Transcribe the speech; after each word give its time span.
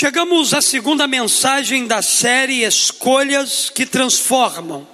Chegamos 0.00 0.54
à 0.54 0.62
segunda 0.62 1.06
mensagem 1.06 1.86
da 1.86 2.00
série 2.00 2.64
Escolhas 2.64 3.68
que 3.68 3.84
Transformam. 3.84 4.88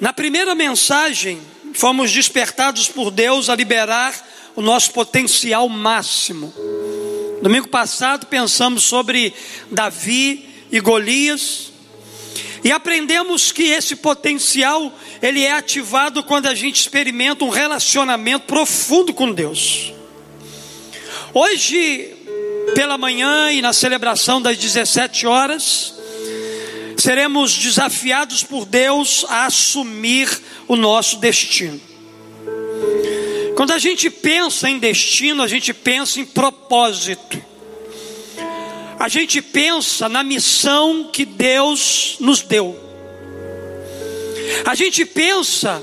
Na 0.00 0.12
primeira 0.12 0.52
mensagem, 0.52 1.40
fomos 1.72 2.10
despertados 2.10 2.88
por 2.88 3.12
Deus 3.12 3.48
a 3.48 3.54
liberar 3.54 4.12
o 4.56 4.60
nosso 4.60 4.90
potencial 4.90 5.68
máximo. 5.68 6.52
Domingo 7.40 7.68
passado 7.68 8.26
pensamos 8.26 8.82
sobre 8.82 9.32
Davi 9.70 10.48
e 10.72 10.80
Golias 10.80 11.70
e 12.64 12.72
aprendemos 12.72 13.52
que 13.52 13.62
esse 13.62 13.94
potencial 13.94 14.92
ele 15.22 15.44
é 15.44 15.52
ativado 15.52 16.24
quando 16.24 16.46
a 16.46 16.54
gente 16.56 16.80
experimenta 16.80 17.44
um 17.44 17.48
relacionamento 17.48 18.46
profundo 18.46 19.14
com 19.14 19.30
Deus. 19.30 19.92
Hoje 21.32 22.16
pela 22.74 22.96
manhã 22.98 23.52
e 23.52 23.60
na 23.62 23.72
celebração 23.72 24.40
das 24.40 24.56
17 24.56 25.26
horas, 25.26 25.94
seremos 26.96 27.56
desafiados 27.56 28.42
por 28.42 28.64
Deus 28.64 29.24
a 29.28 29.46
assumir 29.46 30.28
o 30.68 30.76
nosso 30.76 31.18
destino. 31.18 31.80
Quando 33.56 33.72
a 33.72 33.78
gente 33.78 34.08
pensa 34.08 34.68
em 34.68 34.78
destino, 34.78 35.42
a 35.42 35.46
gente 35.46 35.72
pensa 35.74 36.20
em 36.20 36.24
propósito. 36.24 37.42
A 38.98 39.08
gente 39.08 39.40
pensa 39.40 40.08
na 40.08 40.22
missão 40.22 41.10
que 41.12 41.24
Deus 41.24 42.16
nos 42.20 42.42
deu. 42.42 42.78
A 44.64 44.74
gente 44.74 45.04
pensa 45.04 45.82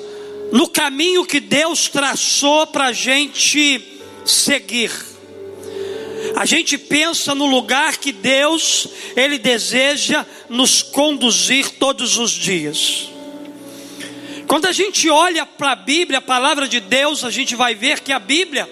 no 0.52 0.68
caminho 0.68 1.26
que 1.26 1.40
Deus 1.40 1.88
traçou 1.88 2.68
para 2.68 2.86
a 2.88 2.94
gente 2.94 3.82
seguir 4.26 5.17
a 6.36 6.46
gente 6.46 6.78
pensa 6.78 7.34
no 7.34 7.46
lugar 7.46 7.98
que 7.98 8.12
Deus, 8.12 8.88
Ele 9.16 9.38
deseja 9.38 10.26
nos 10.50 10.82
conduzir 10.82 11.72
todos 11.72 12.18
os 12.18 12.32
dias. 12.32 13.10
Quando 14.48 14.66
a 14.66 14.72
gente 14.72 15.10
olha 15.10 15.46
para 15.46 15.72
a 15.72 15.76
Bíblia, 15.76 16.20
a 16.20 16.22
palavra 16.22 16.68
de 16.68 16.80
Deus, 16.80 17.24
a 17.24 17.30
gente 17.30 17.56
vai 17.56 17.76
ver 17.76 18.00
que 18.00 18.12
a 18.12 18.20
Bíblia, 18.20 18.70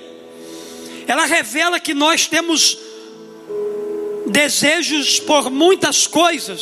ela 1.08 1.26
revela 1.26 1.80
que 1.80 1.94
nós 1.94 2.28
temos 2.28 2.78
desejos 4.28 5.20
por 5.20 5.52
muitas 5.52 6.08
coisas. 6.08 6.62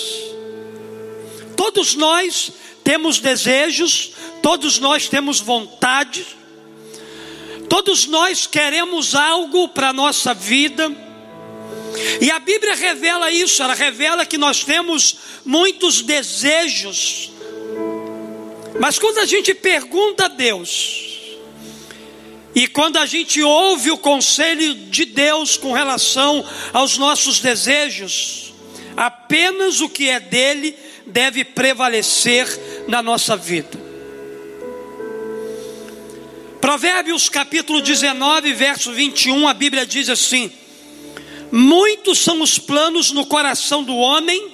Todos 1.56 1.94
nós 1.96 2.52
temos 2.84 3.20
desejos, 3.20 4.12
todos 4.42 4.80
nós 4.80 5.08
temos 5.08 5.40
vontade 5.40 6.26
Todos 7.74 8.06
nós 8.06 8.46
queremos 8.46 9.16
algo 9.16 9.68
para 9.68 9.90
a 9.90 9.94
nossa 9.94 10.32
vida, 10.32 10.96
e 12.22 12.30
a 12.30 12.38
Bíblia 12.38 12.76
revela 12.76 13.32
isso, 13.32 13.64
ela 13.64 13.74
revela 13.74 14.28
que 14.28 14.38
nós 14.38 14.64
temos 14.64 15.16
muitos 15.44 16.04
desejos, 16.04 17.32
mas 18.80 19.00
quando 19.00 19.18
a 19.18 19.26
gente 19.26 19.56
pergunta 19.56 20.26
a 20.26 20.28
Deus, 20.28 21.40
e 22.54 22.68
quando 22.68 22.98
a 22.98 23.08
gente 23.08 23.42
ouve 23.42 23.90
o 23.90 23.98
conselho 23.98 24.76
de 24.76 25.06
Deus 25.06 25.58
com 25.58 25.74
relação 25.74 26.48
aos 26.74 27.00
nossos 27.00 27.40
desejos, 27.40 28.54
apenas 28.96 29.82
o 29.82 29.90
que 29.90 30.10
é 30.10 30.20
dele 30.20 30.78
deve 31.08 31.44
prevalecer 31.44 32.48
na 32.88 33.02
nossa 33.02 33.36
vida. 33.36 33.83
Provérbios 36.64 37.28
capítulo 37.28 37.82
19, 37.82 38.54
verso 38.54 38.94
21, 38.94 39.50
a 39.50 39.54
Bíblia 39.54 39.86
diz 39.86 40.08
assim: 40.08 40.50
Muitos 41.52 42.20
são 42.20 42.42
os 42.42 42.58
planos 42.58 43.12
no 43.12 43.26
coração 43.26 43.84
do 43.84 43.94
homem, 43.94 44.50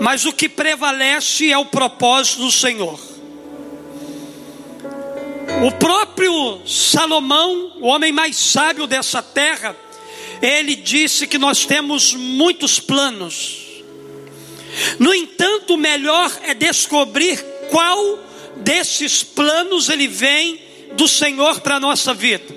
mas 0.00 0.24
o 0.24 0.32
que 0.32 0.48
prevalece 0.48 1.52
é 1.52 1.58
o 1.58 1.66
propósito 1.66 2.38
do 2.40 2.50
Senhor. 2.50 2.98
O 5.62 5.72
próprio 5.72 6.66
Salomão, 6.66 7.74
o 7.82 7.86
homem 7.88 8.12
mais 8.12 8.34
sábio 8.34 8.86
dessa 8.86 9.22
terra, 9.22 9.76
ele 10.40 10.74
disse 10.74 11.26
que 11.26 11.36
nós 11.36 11.66
temos 11.66 12.14
muitos 12.14 12.80
planos. 12.80 13.58
No 14.98 15.12
entanto, 15.12 15.74
o 15.74 15.76
melhor 15.76 16.34
é 16.44 16.54
descobrir 16.54 17.44
qual 17.70 18.20
desses 18.56 19.22
planos 19.22 19.90
ele 19.90 20.08
vem 20.08 20.64
do 20.96 21.06
Senhor 21.06 21.60
para 21.60 21.76
a 21.76 21.80
nossa 21.80 22.12
vida. 22.12 22.54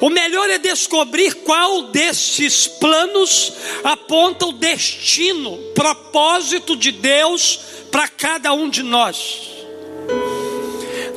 O 0.00 0.10
melhor 0.10 0.50
é 0.50 0.58
descobrir 0.58 1.34
qual 1.36 1.84
desses 1.84 2.66
planos 2.66 3.52
aponta 3.82 4.46
o 4.46 4.52
destino, 4.52 5.56
propósito 5.74 6.76
de 6.76 6.92
Deus 6.92 7.58
para 7.90 8.06
cada 8.06 8.52
um 8.52 8.68
de 8.68 8.82
nós. 8.82 9.40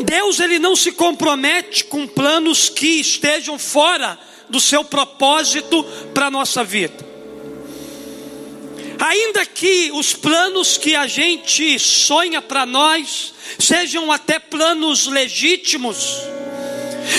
Deus 0.06 0.40
ele 0.40 0.60
não 0.60 0.76
se 0.76 0.94
compromete 0.94 1.84
com 1.84 2.08
planos 2.08 2.70
que 2.70 3.02
estejam 3.02 3.60
fora 3.60 4.18
do 4.50 4.60
seu 4.60 4.84
propósito 4.84 5.84
para 6.14 6.28
a 6.28 6.32
nossa 6.32 6.64
vida. 6.64 7.09
Ainda 9.00 9.46
que 9.46 9.92
os 9.94 10.14
planos 10.14 10.78
que 10.78 10.94
a 10.94 11.08
gente 11.08 11.80
sonha 11.80 12.42
para 12.42 12.66
nós 12.66 13.34
sejam 13.58 14.12
até 14.12 14.38
planos 14.40 15.08
legítimos, 15.08 16.18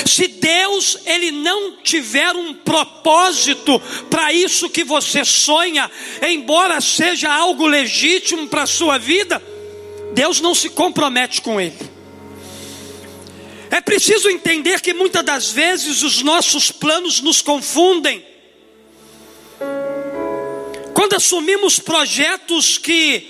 se 0.07 0.29
Deus 0.29 0.99
ele 1.07 1.31
não 1.31 1.77
tiver 1.83 2.33
um 2.37 2.53
propósito 2.53 3.81
para 4.11 4.31
isso 4.33 4.69
que 4.69 4.85
você 4.85 5.25
sonha, 5.25 5.91
embora 6.23 6.81
seja 6.83 7.33
algo 7.33 7.67
legítimo 7.67 8.47
para 8.47 8.63
a 8.63 8.67
sua 8.67 8.99
vida, 8.99 9.43
Deus 10.13 10.41
não 10.41 10.55
se 10.55 10.69
compromete 10.69 11.41
com 11.41 11.59
ele. 11.59 11.79
É 13.71 13.81
preciso 13.81 14.29
entender 14.29 14.81
que 14.81 14.93
muitas 14.93 15.25
das 15.25 15.51
vezes 15.51 16.03
os 16.03 16.23
nossos 16.23 16.71
planos 16.71 17.21
nos 17.21 17.41
confundem. 17.41 18.30
Quando 21.01 21.15
assumimos 21.15 21.79
projetos 21.79 22.77
que 22.77 23.27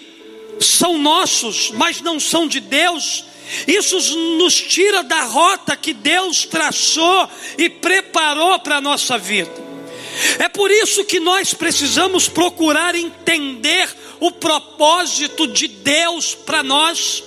são 0.58 0.98
nossos, 0.98 1.70
mas 1.70 2.00
não 2.00 2.18
são 2.18 2.48
de 2.48 2.58
Deus, 2.58 3.24
isso 3.64 3.96
nos 4.38 4.60
tira 4.60 5.04
da 5.04 5.22
rota 5.22 5.76
que 5.76 5.92
Deus 5.92 6.44
traçou 6.44 7.30
e 7.56 7.70
preparou 7.70 8.58
para 8.58 8.78
a 8.78 8.80
nossa 8.80 9.16
vida. 9.16 9.52
É 10.40 10.48
por 10.48 10.68
isso 10.68 11.04
que 11.04 11.20
nós 11.20 11.54
precisamos 11.54 12.28
procurar 12.28 12.96
entender 12.96 13.88
o 14.18 14.32
propósito 14.32 15.46
de 15.46 15.68
Deus 15.68 16.34
para 16.34 16.64
nós. 16.64 17.22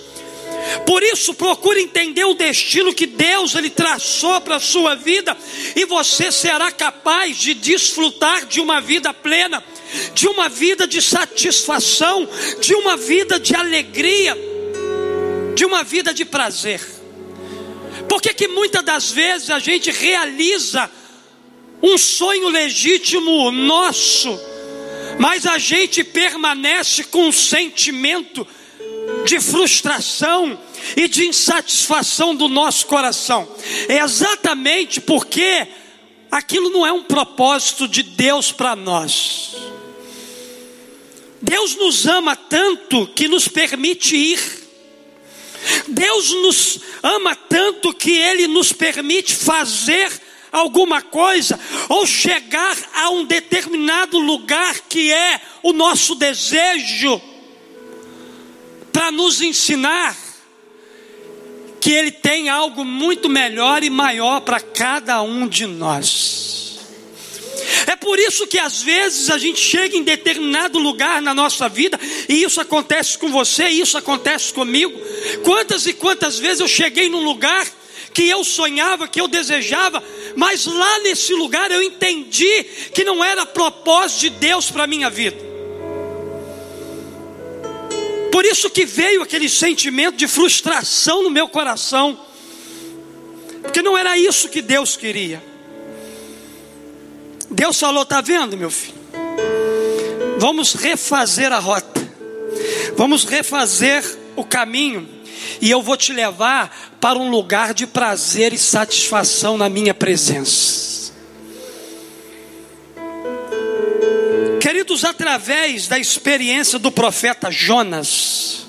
Por 0.86 1.02
isso, 1.04 1.34
procure 1.36 1.82
entender 1.82 2.26
o 2.26 2.34
destino 2.34 2.94
que 2.94 3.06
Deus 3.06 3.56
ele 3.56 3.70
traçou 3.70 4.42
para 4.42 4.58
a 4.58 4.60
sua 4.60 4.94
vida, 4.94 5.38
e 5.74 5.86
você 5.86 6.34
será 6.34 6.70
capaz 6.70 7.38
de 7.38 7.54
desfrutar 7.54 8.46
de 8.46 8.60
uma 8.60 8.82
vida 8.82 9.14
plena 9.14 9.64
de 10.14 10.28
uma 10.28 10.50
vida 10.50 10.88
de 10.88 11.02
satisfação, 11.02 12.28
de 12.60 12.74
uma 12.76 12.98
vida 12.98 13.40
de 13.40 13.56
alegria, 13.56 14.38
de 15.56 15.66
uma 15.66 15.84
vida 15.84 16.14
de 16.14 16.26
prazer. 16.26 16.82
Porque 18.08 18.34
que 18.34 18.48
muitas 18.48 18.84
das 18.84 19.12
vezes 19.12 19.50
a 19.50 19.60
gente 19.60 19.92
realiza 19.92 20.90
um 21.82 21.98
sonho 21.98 22.48
legítimo 22.50 23.52
nosso, 23.52 24.40
mas 25.20 25.46
a 25.46 25.58
gente 25.58 26.04
permanece 26.04 27.04
com 27.04 27.28
um 27.28 27.32
sentimento 27.32 28.48
de 29.26 29.40
frustração 29.40 30.58
e 30.96 31.08
de 31.08 31.28
insatisfação 31.28 32.36
do 32.36 32.48
nosso 32.48 32.86
coração. 32.88 33.48
É 33.88 34.00
exatamente 34.00 35.02
porque 35.02 35.68
aquilo 36.32 36.70
não 36.70 36.86
é 36.86 36.92
um 36.92 37.04
propósito 37.04 37.88
de 37.88 38.04
Deus 38.04 38.52
para 38.52 38.76
nós. 38.76 39.73
Deus 41.44 41.76
nos 41.76 42.08
ama 42.08 42.38
tanto 42.38 43.06
que 43.08 43.28
nos 43.28 43.50
permite 43.50 44.16
ir. 44.16 44.40
Deus 45.90 46.32
nos 46.32 46.80
ama 47.04 47.36
tanto 47.36 47.94
que 47.94 48.12
Ele 48.12 48.48
nos 48.48 48.72
permite 48.72 49.36
fazer 49.36 50.10
alguma 50.50 51.02
coisa 51.02 51.60
ou 51.90 52.08
chegar 52.08 52.78
a 52.94 53.10
um 53.10 53.26
determinado 53.26 54.20
lugar 54.20 54.80
que 54.88 55.12
é 55.12 55.42
o 55.62 55.74
nosso 55.74 56.16
desejo, 56.16 57.22
para 58.94 59.12
nos 59.12 59.42
ensinar 59.42 60.16
que 61.82 61.92
Ele 61.92 62.12
tem 62.12 62.48
algo 62.48 62.86
muito 62.86 63.28
melhor 63.28 63.84
e 63.84 63.90
maior 63.90 64.40
para 64.40 64.62
cada 64.62 65.22
um 65.22 65.46
de 65.46 65.66
nós. 65.66 66.63
É 67.88 67.96
por 67.96 68.20
isso 68.20 68.48
que 68.48 68.60
às 68.60 68.82
vezes 68.82 69.30
a 69.30 69.38
gente 69.38 69.60
chega 69.60 69.96
em 69.96 70.04
determinado 70.04 70.80
lugar 70.80 71.22
na 71.22 71.34
nossa 71.34 71.70
vida, 71.70 72.00
e 72.28 72.44
isso 72.44 72.60
acontece 72.60 73.18
com 73.18 73.30
você, 73.30 73.68
e 73.70 73.82
isso 73.82 73.98
acontece 73.98 74.54
comigo. 74.54 75.00
Quantas 75.44 75.86
e 75.86 75.94
quantas 75.94 76.40
vezes 76.40 76.60
eu 76.60 76.68
cheguei 76.68 77.10
num 77.10 77.24
lugar 77.24 77.68
que 78.14 78.30
eu 78.30 78.44
sonhava, 78.44 79.08
que 79.08 79.20
eu 79.20 79.28
desejava, 79.28 80.04
mas 80.36 80.66
lá 80.66 81.00
nesse 81.00 81.34
lugar 81.34 81.72
eu 81.72 81.82
entendi 81.82 82.64
que 82.94 83.04
não 83.04 83.24
era 83.24 83.46
propósito 83.46 84.22
de 84.22 84.30
Deus 84.32 84.70
para 84.70 84.84
a 84.84 84.88
minha 84.88 85.10
vida. 85.10 85.38
Por 88.32 88.46
isso 88.46 88.70
que 88.70 88.86
veio 88.86 89.22
aquele 89.22 89.48
sentimento 89.48 90.16
de 90.16 90.28
frustração 90.28 91.24
no 91.24 91.30
meu 91.30 91.48
coração, 91.48 92.20
porque 93.62 93.82
não 93.82 93.98
era 93.98 94.18
isso 94.18 94.50
que 94.50 94.62
Deus 94.62 94.96
queria. 94.96 95.53
Deus 97.54 97.80
falou: 97.80 98.04
está 98.04 98.20
vendo, 98.20 98.58
meu 98.58 98.72
filho? 98.72 99.02
Vamos 100.40 100.74
refazer 100.74 101.54
a 101.54 101.60
rota, 101.60 102.02
vamos 102.98 103.24
refazer 103.24 104.04
o 104.36 104.44
caminho, 104.44 105.08
e 105.62 105.70
eu 105.70 105.82
vou 105.82 105.96
te 105.96 106.12
levar 106.12 106.98
para 107.00 107.18
um 107.18 107.30
lugar 107.30 107.74
de 107.74 107.86
prazer 107.86 108.52
e 108.52 108.58
satisfação 108.58 109.58
na 109.58 109.70
minha 109.70 109.94
presença. 109.94 111.14
Queridos, 114.60 115.06
através 115.06 115.88
da 115.88 116.00
experiência 116.00 116.80
do 116.80 116.92
profeta 116.92 117.52
Jonas, 117.52 118.66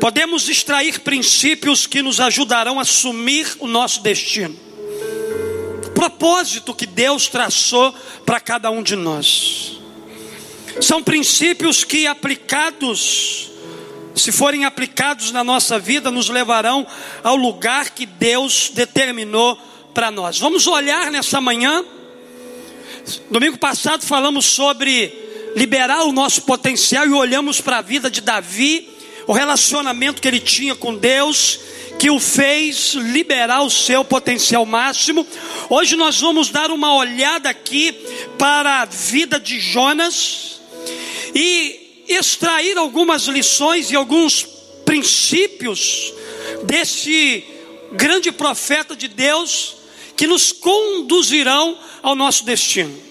podemos 0.00 0.48
extrair 0.48 1.00
princípios 1.00 1.86
que 1.86 2.02
nos 2.02 2.18
ajudarão 2.18 2.78
a 2.78 2.82
assumir 2.82 3.56
o 3.60 3.66
nosso 3.66 4.02
destino 4.02 4.63
propósito 6.04 6.74
que 6.74 6.86
Deus 6.86 7.28
traçou 7.28 7.94
para 8.26 8.38
cada 8.38 8.70
um 8.70 8.82
de 8.82 8.94
nós. 8.94 9.78
São 10.80 11.02
princípios 11.02 11.82
que 11.82 12.06
aplicados, 12.06 13.50
se 14.14 14.30
forem 14.30 14.64
aplicados 14.64 15.30
na 15.30 15.42
nossa 15.42 15.78
vida, 15.78 16.10
nos 16.10 16.28
levarão 16.28 16.86
ao 17.22 17.36
lugar 17.36 17.90
que 17.90 18.04
Deus 18.04 18.70
determinou 18.74 19.56
para 19.94 20.10
nós. 20.10 20.38
Vamos 20.38 20.66
olhar 20.66 21.10
nessa 21.10 21.40
manhã. 21.40 21.82
Domingo 23.30 23.56
passado 23.56 24.04
falamos 24.04 24.44
sobre 24.44 25.52
liberar 25.56 26.02
o 26.04 26.12
nosso 26.12 26.42
potencial 26.42 27.06
e 27.06 27.12
olhamos 27.12 27.60
para 27.60 27.78
a 27.78 27.82
vida 27.82 28.10
de 28.10 28.20
Davi, 28.20 28.90
o 29.26 29.32
relacionamento 29.32 30.20
que 30.20 30.28
ele 30.28 30.40
tinha 30.40 30.74
com 30.74 30.94
Deus 30.94 31.60
que 31.98 32.10
o 32.10 32.18
fez 32.18 32.94
liberar 32.94 33.62
o 33.62 33.70
seu 33.70 34.04
potencial 34.04 34.66
máximo. 34.66 35.26
Hoje 35.70 35.96
nós 35.96 36.20
vamos 36.20 36.50
dar 36.50 36.70
uma 36.70 36.94
olhada 36.94 37.48
aqui 37.48 37.92
para 38.38 38.82
a 38.82 38.84
vida 38.84 39.38
de 39.38 39.60
Jonas 39.60 40.60
e 41.34 42.04
extrair 42.08 42.76
algumas 42.76 43.22
lições 43.22 43.90
e 43.90 43.96
alguns 43.96 44.46
princípios 44.84 46.12
desse 46.64 47.44
grande 47.92 48.30
profeta 48.30 48.94
de 48.94 49.08
Deus 49.08 49.76
que 50.16 50.26
nos 50.26 50.52
conduzirão 50.52 51.78
ao 52.02 52.14
nosso 52.14 52.44
destino. 52.44 53.02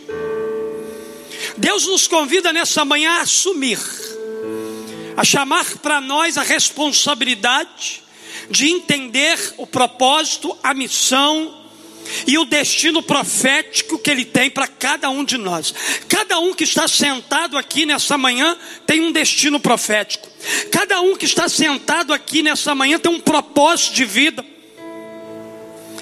Deus 1.58 1.86
nos 1.86 2.08
convida 2.08 2.54
nessa 2.54 2.86
manhã 2.86 3.12
a 3.12 3.22
assumir, 3.22 3.80
a 5.16 5.24
chamar 5.24 5.78
para 5.78 6.02
nós 6.02 6.38
a 6.38 6.44
responsabilidade 6.44 8.04
de 8.50 8.68
entender 8.68 9.38
o 9.58 9.66
propósito, 9.66 10.58
a 10.64 10.74
missão 10.74 11.62
e 12.28 12.38
o 12.38 12.46
destino 12.46 13.02
profético 13.02 13.98
que 13.98 14.10
Ele 14.10 14.26
tem 14.26 14.50
para 14.50 14.68
cada 14.68 15.10
um 15.10 15.24
de 15.24 15.38
nós. 15.38 15.74
Cada 16.08 16.40
um 16.40 16.54
que 16.54 16.64
está 16.64 16.88
sentado 16.88 17.58
aqui 17.58 17.86
nessa 17.86 18.18
manhã 18.18 18.58
tem 18.86 19.02
um 19.02 19.12
destino 19.12 19.60
profético. 19.60 20.28
Cada 20.72 21.02
um 21.02 21.16
que 21.16 21.26
está 21.26 21.48
sentado 21.48 22.14
aqui 22.14 22.44
nessa 22.44 22.76
manhã 22.76 23.00
tem 23.00 23.12
um 23.12 23.20
propósito 23.20 23.94
de 23.94 24.06
vida. 24.06 24.46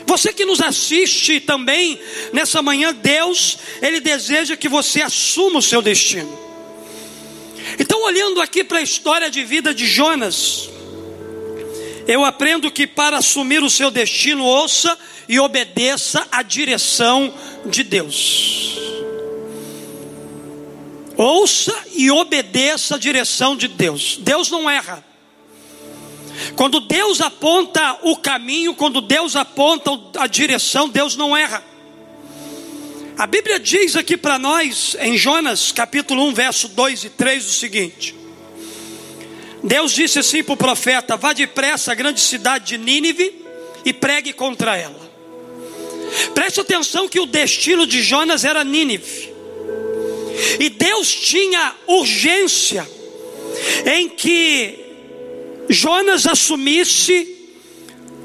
Você 0.05 0.33
que 0.33 0.45
nos 0.45 0.59
assiste 0.59 1.39
também 1.39 1.99
nessa 2.33 2.61
manhã, 2.61 2.93
Deus, 2.93 3.57
Ele 3.81 3.99
deseja 3.99 4.57
que 4.57 4.67
você 4.67 5.01
assuma 5.01 5.59
o 5.59 5.61
seu 5.61 5.81
destino. 5.81 6.50
Então, 7.79 8.03
olhando 8.03 8.41
aqui 8.41 8.63
para 8.63 8.79
a 8.79 8.81
história 8.81 9.29
de 9.29 9.43
vida 9.43 9.73
de 9.73 9.85
Jonas, 9.85 10.69
eu 12.07 12.25
aprendo 12.25 12.71
que 12.71 12.85
para 12.87 13.17
assumir 13.17 13.63
o 13.63 13.69
seu 13.69 13.91
destino, 13.91 14.43
ouça 14.43 14.97
e 15.27 15.39
obedeça 15.39 16.27
a 16.31 16.41
direção 16.41 17.33
de 17.65 17.83
Deus. 17.83 18.77
Ouça 21.15 21.75
e 21.93 22.09
obedeça 22.09 22.95
a 22.95 22.97
direção 22.97 23.55
de 23.55 23.67
Deus. 23.67 24.17
Deus 24.19 24.49
não 24.49 24.69
erra. 24.69 25.05
Quando 26.55 26.79
Deus 26.79 27.21
aponta 27.21 27.99
o 28.01 28.17
caminho, 28.17 28.73
quando 28.73 29.01
Deus 29.01 29.35
aponta 29.35 29.91
a 30.17 30.27
direção, 30.27 30.89
Deus 30.89 31.15
não 31.15 31.37
erra. 31.37 31.70
A 33.21 33.27
Bíblia 33.27 33.59
diz 33.59 33.95
aqui 33.95 34.17
para 34.17 34.39
nós, 34.39 34.97
em 34.99 35.15
Jonas 35.15 35.71
capítulo 35.71 36.23
1, 36.29 36.33
verso 36.33 36.67
2 36.69 37.03
e 37.03 37.09
3, 37.11 37.45
o 37.45 37.53
seguinte: 37.53 38.15
Deus 39.63 39.91
disse 39.91 40.17
assim 40.17 40.43
para 40.43 40.53
o 40.53 40.57
profeta: 40.57 41.15
Vá 41.15 41.31
depressa 41.31 41.91
à 41.91 41.93
grande 41.93 42.19
cidade 42.19 42.65
de 42.65 42.77
Nínive 42.79 43.45
e 43.85 43.93
pregue 43.93 44.33
contra 44.33 44.75
ela. 44.75 44.99
Preste 46.33 46.61
atenção 46.61 47.07
que 47.07 47.19
o 47.19 47.27
destino 47.27 47.85
de 47.85 48.01
Jonas 48.01 48.43
era 48.43 48.63
Nínive. 48.63 49.31
E 50.59 50.67
Deus 50.71 51.13
tinha 51.13 51.75
urgência 51.85 52.89
em 53.85 54.09
que 54.09 54.79
Jonas 55.69 56.25
assumisse 56.25 57.51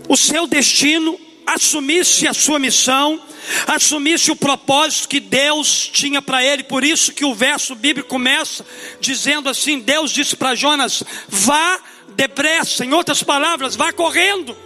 o 0.08 0.16
seu 0.16 0.46
destino, 0.46 1.20
assumisse 1.46 2.26
a 2.26 2.34
sua 2.34 2.58
missão, 2.58 3.20
assumisse 3.66 4.30
o 4.30 4.36
propósito 4.36 5.08
que 5.08 5.20
Deus 5.20 5.88
tinha 5.92 6.20
para 6.20 6.44
ele. 6.44 6.64
Por 6.64 6.82
isso 6.82 7.12
que 7.12 7.24
o 7.24 7.34
verso 7.34 7.74
bíblico 7.74 8.08
começa 8.08 8.66
dizendo 9.00 9.48
assim: 9.48 9.78
Deus 9.78 10.10
disse 10.10 10.36
para 10.36 10.54
Jonas: 10.54 11.02
vá 11.28 11.80
depressa, 12.16 12.84
em 12.84 12.92
outras 12.92 13.22
palavras, 13.22 13.76
vá 13.76 13.92
correndo. 13.92 14.56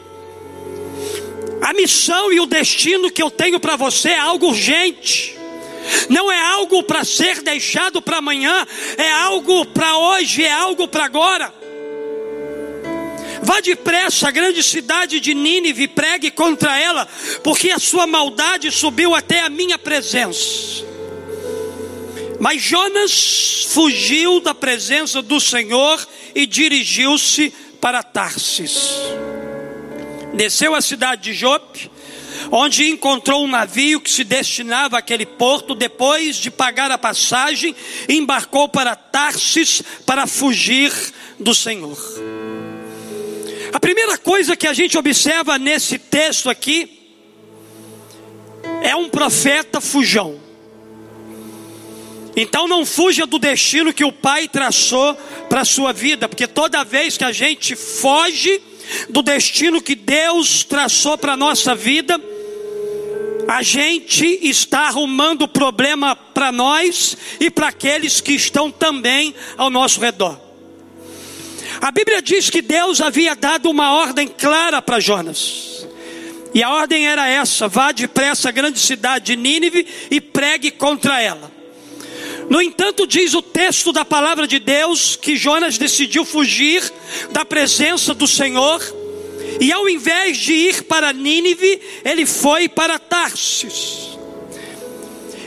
A 1.60 1.74
missão 1.74 2.32
e 2.32 2.40
o 2.40 2.46
destino 2.46 3.10
que 3.10 3.22
eu 3.22 3.30
tenho 3.30 3.60
para 3.60 3.76
você 3.76 4.10
é 4.10 4.18
algo 4.18 4.48
urgente. 4.48 5.36
Não 6.08 6.30
é 6.30 6.38
algo 6.38 6.82
para 6.82 7.04
ser 7.04 7.42
deixado 7.42 8.00
para 8.00 8.18
amanhã, 8.18 8.66
é 8.96 9.10
algo 9.10 9.66
para 9.66 9.96
hoje, 9.96 10.44
é 10.44 10.52
algo 10.52 10.88
para 10.88 11.04
agora. 11.04 11.59
Vá 13.42 13.60
depressa 13.60 14.28
à 14.28 14.30
grande 14.30 14.62
cidade 14.62 15.18
de 15.20 15.34
Nínive 15.34 15.84
e 15.84 15.88
pregue 15.88 16.30
contra 16.30 16.78
ela, 16.78 17.08
porque 17.42 17.70
a 17.70 17.78
sua 17.78 18.06
maldade 18.06 18.70
subiu 18.70 19.14
até 19.14 19.40
a 19.40 19.48
minha 19.48 19.78
presença. 19.78 20.84
Mas 22.38 22.62
Jonas 22.62 23.66
fugiu 23.68 24.40
da 24.40 24.54
presença 24.54 25.20
do 25.20 25.38
Senhor 25.38 26.06
e 26.34 26.46
dirigiu-se 26.46 27.52
para 27.80 28.02
Tarsis. 28.02 28.94
Desceu 30.32 30.74
à 30.74 30.80
cidade 30.80 31.22
de 31.22 31.32
Jope, 31.34 31.90
onde 32.50 32.88
encontrou 32.88 33.44
um 33.44 33.48
navio 33.48 34.00
que 34.00 34.10
se 34.10 34.24
destinava 34.24 34.96
àquele 34.96 35.26
porto. 35.26 35.74
Depois 35.74 36.36
de 36.36 36.50
pagar 36.50 36.90
a 36.90 36.96
passagem, 36.96 37.74
embarcou 38.08 38.68
para 38.68 38.96
Tarsis 38.96 39.82
para 40.06 40.26
fugir 40.26 40.92
do 41.38 41.54
Senhor. 41.54 41.98
A 43.72 43.78
primeira 43.78 44.18
coisa 44.18 44.56
que 44.56 44.66
a 44.66 44.72
gente 44.72 44.98
observa 44.98 45.58
nesse 45.58 45.98
texto 45.98 46.50
aqui 46.50 46.98
é 48.82 48.96
um 48.96 49.08
profeta 49.08 49.80
fujão. 49.80 50.40
Então 52.34 52.66
não 52.66 52.84
fuja 52.84 53.26
do 53.26 53.38
destino 53.38 53.92
que 53.92 54.04
o 54.04 54.12
Pai 54.12 54.48
traçou 54.48 55.14
para 55.48 55.60
a 55.60 55.64
sua 55.64 55.92
vida, 55.92 56.28
porque 56.28 56.46
toda 56.46 56.84
vez 56.84 57.16
que 57.16 57.24
a 57.24 57.32
gente 57.32 57.76
foge 57.76 58.60
do 59.08 59.22
destino 59.22 59.80
que 59.80 59.94
Deus 59.94 60.64
traçou 60.64 61.16
para 61.16 61.34
a 61.34 61.36
nossa 61.36 61.74
vida, 61.74 62.20
a 63.46 63.62
gente 63.62 64.24
está 64.42 64.88
arrumando 64.88 65.46
problema 65.46 66.16
para 66.16 66.50
nós 66.50 67.16
e 67.38 67.50
para 67.50 67.68
aqueles 67.68 68.20
que 68.20 68.32
estão 68.32 68.70
também 68.70 69.34
ao 69.56 69.70
nosso 69.70 70.00
redor. 70.00 70.49
A 71.80 71.90
Bíblia 71.90 72.20
diz 72.20 72.50
que 72.50 72.60
Deus 72.60 73.00
havia 73.00 73.34
dado 73.34 73.70
uma 73.70 73.94
ordem 73.94 74.28
clara 74.28 74.82
para 74.82 75.00
Jonas. 75.00 75.86
E 76.52 76.62
a 76.62 76.70
ordem 76.70 77.06
era 77.06 77.26
essa: 77.26 77.68
vá 77.68 77.90
depressa 77.90 78.50
à 78.50 78.52
grande 78.52 78.78
cidade 78.78 79.26
de 79.26 79.36
Nínive 79.36 79.86
e 80.10 80.20
pregue 80.20 80.70
contra 80.70 81.20
ela. 81.22 81.50
No 82.50 82.60
entanto, 82.60 83.06
diz 83.06 83.32
o 83.32 83.40
texto 83.40 83.92
da 83.92 84.04
palavra 84.04 84.46
de 84.46 84.58
Deus 84.58 85.16
que 85.16 85.36
Jonas 85.36 85.78
decidiu 85.78 86.24
fugir 86.24 86.82
da 87.30 87.44
presença 87.44 88.12
do 88.12 88.26
Senhor, 88.26 88.82
e 89.60 89.72
ao 89.72 89.88
invés 89.88 90.36
de 90.36 90.52
ir 90.52 90.82
para 90.82 91.12
Nínive, 91.12 91.80
ele 92.04 92.26
foi 92.26 92.68
para 92.68 92.98
Tarsis. 92.98 94.18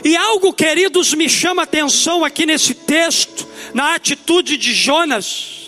E 0.02 0.16
algo, 0.16 0.52
queridos, 0.52 1.14
me 1.14 1.28
chama 1.28 1.62
a 1.62 1.64
atenção 1.64 2.24
aqui 2.24 2.44
nesse 2.44 2.74
texto, 2.74 3.46
na 3.72 3.94
atitude 3.94 4.56
de 4.56 4.72
Jonas. 4.72 5.63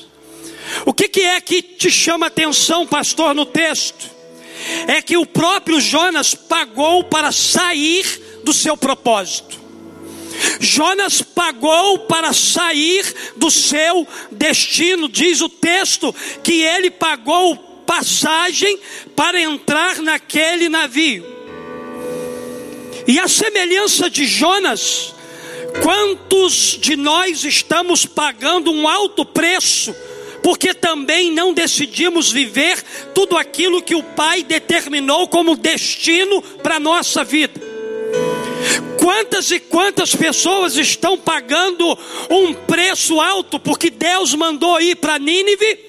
O 0.85 0.93
que, 0.93 1.09
que 1.09 1.23
é 1.23 1.41
que 1.41 1.63
te 1.63 1.91
chama 1.91 2.27
atenção, 2.27 2.87
pastor, 2.87 3.35
no 3.35 3.47
texto? 3.47 4.17
é 4.87 5.01
que 5.01 5.17
o 5.17 5.27
próprio 5.27 5.81
Jonas 5.81 6.35
pagou 6.35 7.05
para 7.05 7.33
sair 7.33 8.41
do 8.43 8.53
seu 8.53 8.77
propósito. 8.77 9.57
Jonas 10.61 11.23
pagou 11.23 12.01
para 12.01 12.33
sair 12.33 13.33
do 13.37 13.51
seu 13.51 14.07
destino, 14.31 15.09
diz 15.09 15.41
o 15.41 15.49
texto 15.49 16.15
que 16.43 16.63
ele 16.63 16.91
pagou 16.91 17.57
passagem 17.87 18.79
para 19.15 19.41
entrar 19.41 19.97
naquele 20.03 20.69
navio. 20.69 21.25
E 23.07 23.19
a 23.19 23.29
semelhança 23.29 24.11
de 24.11 24.27
Jonas, 24.27 25.15
quantos 25.83 26.77
de 26.81 26.97
nós 26.97 27.45
estamos 27.45 28.05
pagando 28.05 28.71
um 28.73 28.87
alto 28.87 29.25
preço, 29.25 29.95
porque 30.47 30.73
também 30.73 31.33
não 31.33 31.53
decidimos 31.53 32.31
viver 32.31 32.81
tudo 33.13 33.37
aquilo 33.37 33.83
que 33.83 33.97
o 33.97 34.03
Pai 34.05 34.45
determinou 34.45 35.27
como 35.27 35.57
destino 35.57 36.41
para 36.41 36.77
a 36.77 36.79
nossa 36.79 37.25
vida? 37.25 37.61
Quantas 38.97 39.51
e 39.51 39.59
quantas 39.59 40.15
pessoas 40.15 40.77
estão 40.77 41.19
pagando 41.19 41.99
um 42.31 42.55
preço 42.55 43.21
alto 43.21 43.59
porque 43.59 43.91
Deus 43.91 44.37
mandou 44.37 44.81
ir 44.81 44.95
para 44.95 45.19
Nínive? 45.19 45.81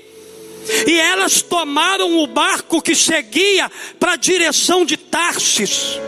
E 0.88 1.00
elas 1.00 1.44
tomaram 1.44 2.18
o 2.18 2.26
barco 2.26 2.82
que 2.82 2.96
seguia 2.96 3.72
para 4.00 4.14
a 4.14 4.18
direção 4.18 4.84
de 4.84 4.98
Tarsis. 4.98 6.00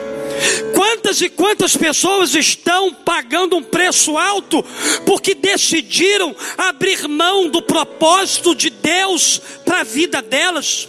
Quantas 0.74 1.22
e 1.22 1.30
quantas 1.30 1.76
pessoas 1.76 2.36
estão 2.36 2.94
pagando 2.94 3.58
um 3.58 3.64
preço 3.64 4.18
alto 4.18 4.64
porque 5.06 5.34
decidiram 5.34 6.36
abrir 6.58 7.08
mão 7.08 7.50
do 7.50 7.62
propósito 7.62 8.56
de 8.56 8.70
Deus 8.70 9.42
para 9.66 9.82
a 9.82 9.84
vida 9.84 10.22
delas? 10.22 10.88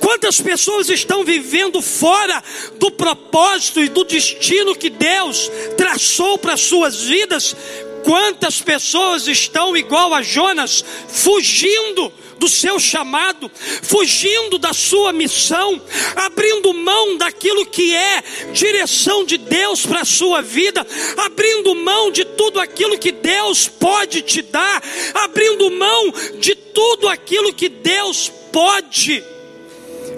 Quantas 0.00 0.40
pessoas 0.40 0.88
estão 0.90 1.24
vivendo 1.24 1.80
fora 1.80 2.42
do 2.78 2.90
propósito 2.90 3.80
e 3.80 3.88
do 3.88 4.04
destino 4.04 4.76
que 4.76 4.90
Deus 4.90 5.50
traçou 5.76 6.36
para 6.38 6.56
suas 6.56 7.02
vidas? 7.02 7.56
Quantas 8.04 8.60
pessoas 8.60 9.28
estão 9.28 9.76
igual 9.76 10.12
a 10.12 10.22
Jonas, 10.22 10.84
fugindo 11.08 12.12
do 12.42 12.48
seu 12.48 12.80
chamado, 12.80 13.48
fugindo 13.84 14.58
da 14.58 14.72
sua 14.72 15.12
missão, 15.12 15.80
abrindo 16.16 16.74
mão 16.74 17.16
daquilo 17.16 17.64
que 17.64 17.94
é 17.94 18.20
direção 18.52 19.24
de 19.24 19.38
Deus 19.38 19.86
para 19.86 20.00
a 20.00 20.04
sua 20.04 20.42
vida, 20.42 20.84
abrindo 21.18 21.72
mão 21.76 22.10
de 22.10 22.24
tudo 22.24 22.58
aquilo 22.58 22.98
que 22.98 23.12
Deus 23.12 23.68
pode 23.68 24.22
te 24.22 24.42
dar, 24.42 24.82
abrindo 25.14 25.70
mão 25.70 26.12
de 26.40 26.56
tudo 26.56 27.08
aquilo 27.08 27.54
que 27.54 27.68
Deus 27.68 28.28
pode 28.50 29.22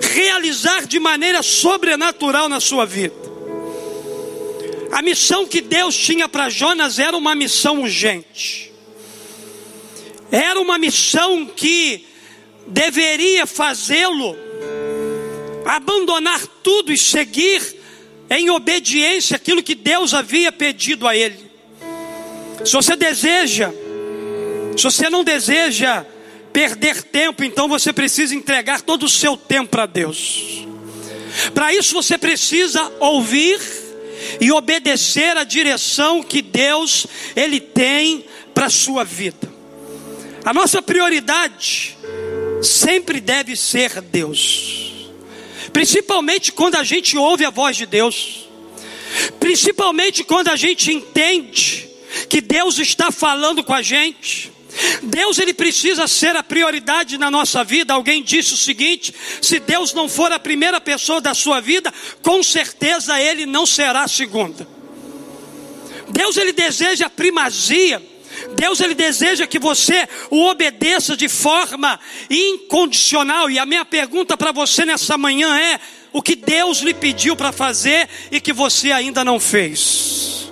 realizar 0.00 0.86
de 0.86 0.98
maneira 0.98 1.42
sobrenatural 1.42 2.48
na 2.48 2.58
sua 2.58 2.86
vida. 2.86 3.14
A 4.90 5.02
missão 5.02 5.46
que 5.46 5.60
Deus 5.60 5.94
tinha 5.94 6.26
para 6.26 6.48
Jonas 6.48 6.98
era 6.98 7.14
uma 7.14 7.34
missão 7.34 7.82
urgente. 7.82 8.72
Era 10.32 10.58
uma 10.58 10.78
missão 10.78 11.46
que 11.46 12.13
deveria 12.66 13.46
fazê-lo 13.46 14.36
abandonar 15.64 16.46
tudo 16.62 16.92
e 16.92 16.98
seguir 16.98 17.62
em 18.28 18.50
obediência 18.50 19.36
aquilo 19.36 19.62
que 19.62 19.74
Deus 19.74 20.14
havia 20.14 20.52
pedido 20.52 21.08
a 21.08 21.16
ele. 21.16 21.50
Se 22.64 22.72
você 22.72 22.96
deseja, 22.96 23.70
se 24.76 24.82
você 24.82 25.08
não 25.08 25.24
deseja 25.24 26.04
perder 26.52 27.02
tempo, 27.02 27.42
então 27.42 27.68
você 27.68 27.92
precisa 27.92 28.34
entregar 28.34 28.80
todo 28.80 29.04
o 29.04 29.08
seu 29.08 29.36
tempo 29.36 29.70
para 29.70 29.86
Deus. 29.86 30.66
Para 31.52 31.74
isso 31.74 31.94
você 31.94 32.16
precisa 32.16 32.92
ouvir 33.00 33.60
e 34.40 34.52
obedecer 34.52 35.36
a 35.36 35.44
direção 35.44 36.22
que 36.22 36.40
Deus 36.40 37.06
ele 37.34 37.60
tem 37.60 38.24
para 38.54 38.70
sua 38.70 39.04
vida. 39.04 39.52
A 40.44 40.52
nossa 40.52 40.80
prioridade 40.80 41.93
sempre 42.62 43.20
deve 43.20 43.56
ser 43.56 44.00
Deus. 44.00 44.92
Principalmente 45.72 46.52
quando 46.52 46.76
a 46.76 46.84
gente 46.84 47.16
ouve 47.16 47.44
a 47.44 47.50
voz 47.50 47.76
de 47.76 47.86
Deus. 47.86 48.48
Principalmente 49.38 50.24
quando 50.24 50.48
a 50.48 50.56
gente 50.56 50.92
entende 50.92 51.88
que 52.28 52.40
Deus 52.40 52.78
está 52.78 53.10
falando 53.10 53.62
com 53.62 53.72
a 53.72 53.82
gente. 53.82 54.52
Deus 55.02 55.38
ele 55.38 55.54
precisa 55.54 56.06
ser 56.08 56.34
a 56.36 56.42
prioridade 56.42 57.16
na 57.16 57.30
nossa 57.30 57.62
vida. 57.62 57.94
Alguém 57.94 58.22
disse 58.22 58.54
o 58.54 58.56
seguinte: 58.56 59.14
se 59.40 59.60
Deus 59.60 59.92
não 59.92 60.08
for 60.08 60.32
a 60.32 60.38
primeira 60.38 60.80
pessoa 60.80 61.20
da 61.20 61.34
sua 61.34 61.60
vida, 61.60 61.92
com 62.22 62.42
certeza 62.42 63.20
ele 63.20 63.46
não 63.46 63.66
será 63.66 64.02
a 64.02 64.08
segunda. 64.08 64.66
Deus 66.08 66.36
ele 66.36 66.52
deseja 66.52 67.06
a 67.06 67.10
primazia 67.10 68.02
Deus 68.54 68.80
ele 68.80 68.94
deseja 68.94 69.46
que 69.46 69.58
você 69.58 70.08
o 70.30 70.46
obedeça 70.46 71.16
de 71.16 71.28
forma 71.28 71.98
incondicional. 72.30 73.50
E 73.50 73.58
a 73.58 73.66
minha 73.66 73.84
pergunta 73.84 74.36
para 74.36 74.52
você 74.52 74.84
nessa 74.84 75.18
manhã 75.18 75.58
é: 75.58 75.80
o 76.12 76.22
que 76.22 76.36
Deus 76.36 76.78
lhe 76.78 76.94
pediu 76.94 77.36
para 77.36 77.52
fazer 77.52 78.08
e 78.30 78.40
que 78.40 78.52
você 78.52 78.92
ainda 78.92 79.24
não 79.24 79.38
fez? 79.38 80.48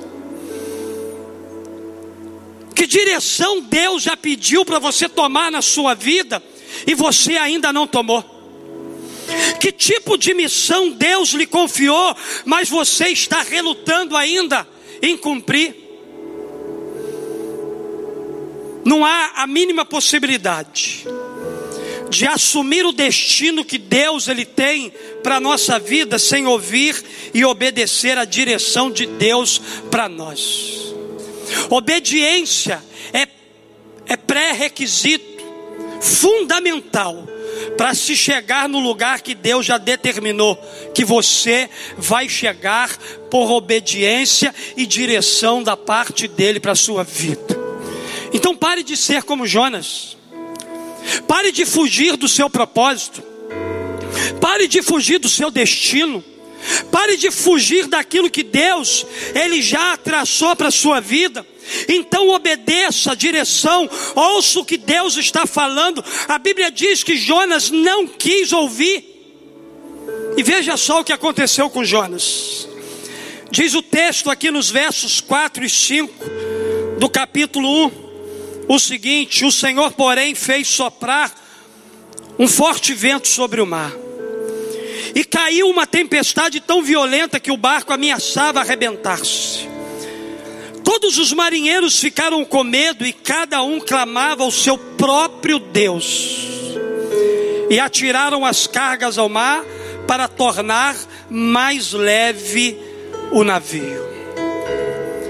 Que 2.74 2.86
direção 2.86 3.60
Deus 3.60 4.02
já 4.02 4.16
pediu 4.16 4.64
para 4.64 4.78
você 4.78 5.08
tomar 5.08 5.52
na 5.52 5.62
sua 5.62 5.94
vida 5.94 6.42
e 6.86 6.94
você 6.94 7.36
ainda 7.36 7.72
não 7.72 7.86
tomou? 7.86 8.24
Que 9.60 9.70
tipo 9.70 10.18
de 10.18 10.34
missão 10.34 10.90
Deus 10.90 11.30
lhe 11.30 11.46
confiou, 11.46 12.16
mas 12.44 12.68
você 12.68 13.08
está 13.08 13.42
relutando 13.42 14.16
ainda 14.16 14.66
em 15.00 15.16
cumprir? 15.16 15.81
Não 18.84 19.04
há 19.04 19.32
a 19.36 19.46
mínima 19.46 19.84
possibilidade 19.84 21.06
de 22.12 22.26
assumir 22.26 22.84
o 22.84 22.92
destino 22.92 23.64
que 23.64 23.78
Deus 23.78 24.28
ele 24.28 24.44
tem 24.44 24.92
para 25.22 25.40
nossa 25.40 25.78
vida 25.78 26.18
sem 26.18 26.46
ouvir 26.46 27.02
e 27.32 27.42
obedecer 27.42 28.18
a 28.18 28.26
direção 28.26 28.90
de 28.90 29.06
Deus 29.06 29.60
para 29.90 30.10
nós. 30.10 30.94
Obediência 31.70 32.82
é, 33.14 33.26
é 34.06 34.16
pré-requisito 34.16 35.42
fundamental 36.02 37.26
para 37.78 37.94
se 37.94 38.14
chegar 38.14 38.68
no 38.68 38.78
lugar 38.78 39.22
que 39.22 39.34
Deus 39.34 39.64
já 39.64 39.78
determinou 39.78 40.56
que 40.94 41.04
você 41.04 41.70
vai 41.96 42.28
chegar 42.28 42.94
por 43.30 43.50
obediência 43.50 44.54
e 44.76 44.84
direção 44.84 45.62
da 45.62 45.76
parte 45.76 46.28
dele 46.28 46.60
para 46.60 46.72
a 46.72 46.76
sua 46.76 47.04
vida. 47.04 47.51
Então 48.32 48.56
pare 48.56 48.82
de 48.82 48.96
ser 48.96 49.22
como 49.22 49.46
Jonas. 49.46 50.16
Pare 51.26 51.52
de 51.52 51.64
fugir 51.64 52.16
do 52.16 52.28
seu 52.28 52.48
propósito. 52.48 53.22
Pare 54.40 54.66
de 54.66 54.82
fugir 54.82 55.18
do 55.18 55.28
seu 55.28 55.50
destino. 55.50 56.24
Pare 56.90 57.16
de 57.16 57.30
fugir 57.30 57.86
daquilo 57.86 58.30
que 58.30 58.42
Deus 58.42 59.04
ele 59.34 59.60
já 59.60 59.96
traçou 59.96 60.54
para 60.54 60.68
a 60.68 60.72
sua 60.72 61.00
vida. 61.00 61.44
Então 61.88 62.28
obedeça 62.28 63.12
a 63.12 63.14
direção, 63.14 63.88
ouça 64.14 64.60
o 64.60 64.64
que 64.64 64.76
Deus 64.76 65.16
está 65.16 65.46
falando. 65.46 66.04
A 66.28 66.38
Bíblia 66.38 66.70
diz 66.70 67.02
que 67.02 67.16
Jonas 67.16 67.70
não 67.70 68.06
quis 68.06 68.52
ouvir. 68.52 69.10
E 70.36 70.42
veja 70.42 70.76
só 70.76 71.00
o 71.00 71.04
que 71.04 71.12
aconteceu 71.12 71.68
com 71.68 71.84
Jonas. 71.84 72.68
Diz 73.50 73.74
o 73.74 73.82
texto 73.82 74.30
aqui 74.30 74.50
nos 74.50 74.70
versos 74.70 75.20
4 75.20 75.64
e 75.64 75.68
5 75.68 76.24
do 76.98 77.08
capítulo 77.08 77.86
1 77.86 78.01
o 78.74 78.78
seguinte: 78.78 79.44
o 79.44 79.52
Senhor, 79.52 79.92
porém, 79.92 80.34
fez 80.34 80.66
soprar 80.66 81.32
um 82.38 82.48
forte 82.48 82.94
vento 82.94 83.28
sobre 83.28 83.60
o 83.60 83.66
mar. 83.66 83.92
E 85.14 85.24
caiu 85.24 85.68
uma 85.68 85.86
tempestade 85.86 86.58
tão 86.58 86.82
violenta 86.82 87.38
que 87.38 87.52
o 87.52 87.56
barco 87.56 87.92
ameaçava 87.92 88.60
arrebentar-se. 88.60 89.68
Todos 90.82 91.18
os 91.18 91.32
marinheiros 91.34 92.00
ficaram 92.00 92.44
com 92.46 92.64
medo 92.64 93.04
e 93.04 93.12
cada 93.12 93.62
um 93.62 93.78
clamava 93.78 94.42
ao 94.42 94.50
seu 94.50 94.78
próprio 94.78 95.58
Deus. 95.58 96.38
E 97.68 97.78
atiraram 97.78 98.44
as 98.44 98.66
cargas 98.66 99.18
ao 99.18 99.28
mar 99.28 99.62
para 100.06 100.26
tornar 100.28 100.96
mais 101.28 101.92
leve 101.92 102.76
o 103.30 103.44
navio. 103.44 104.00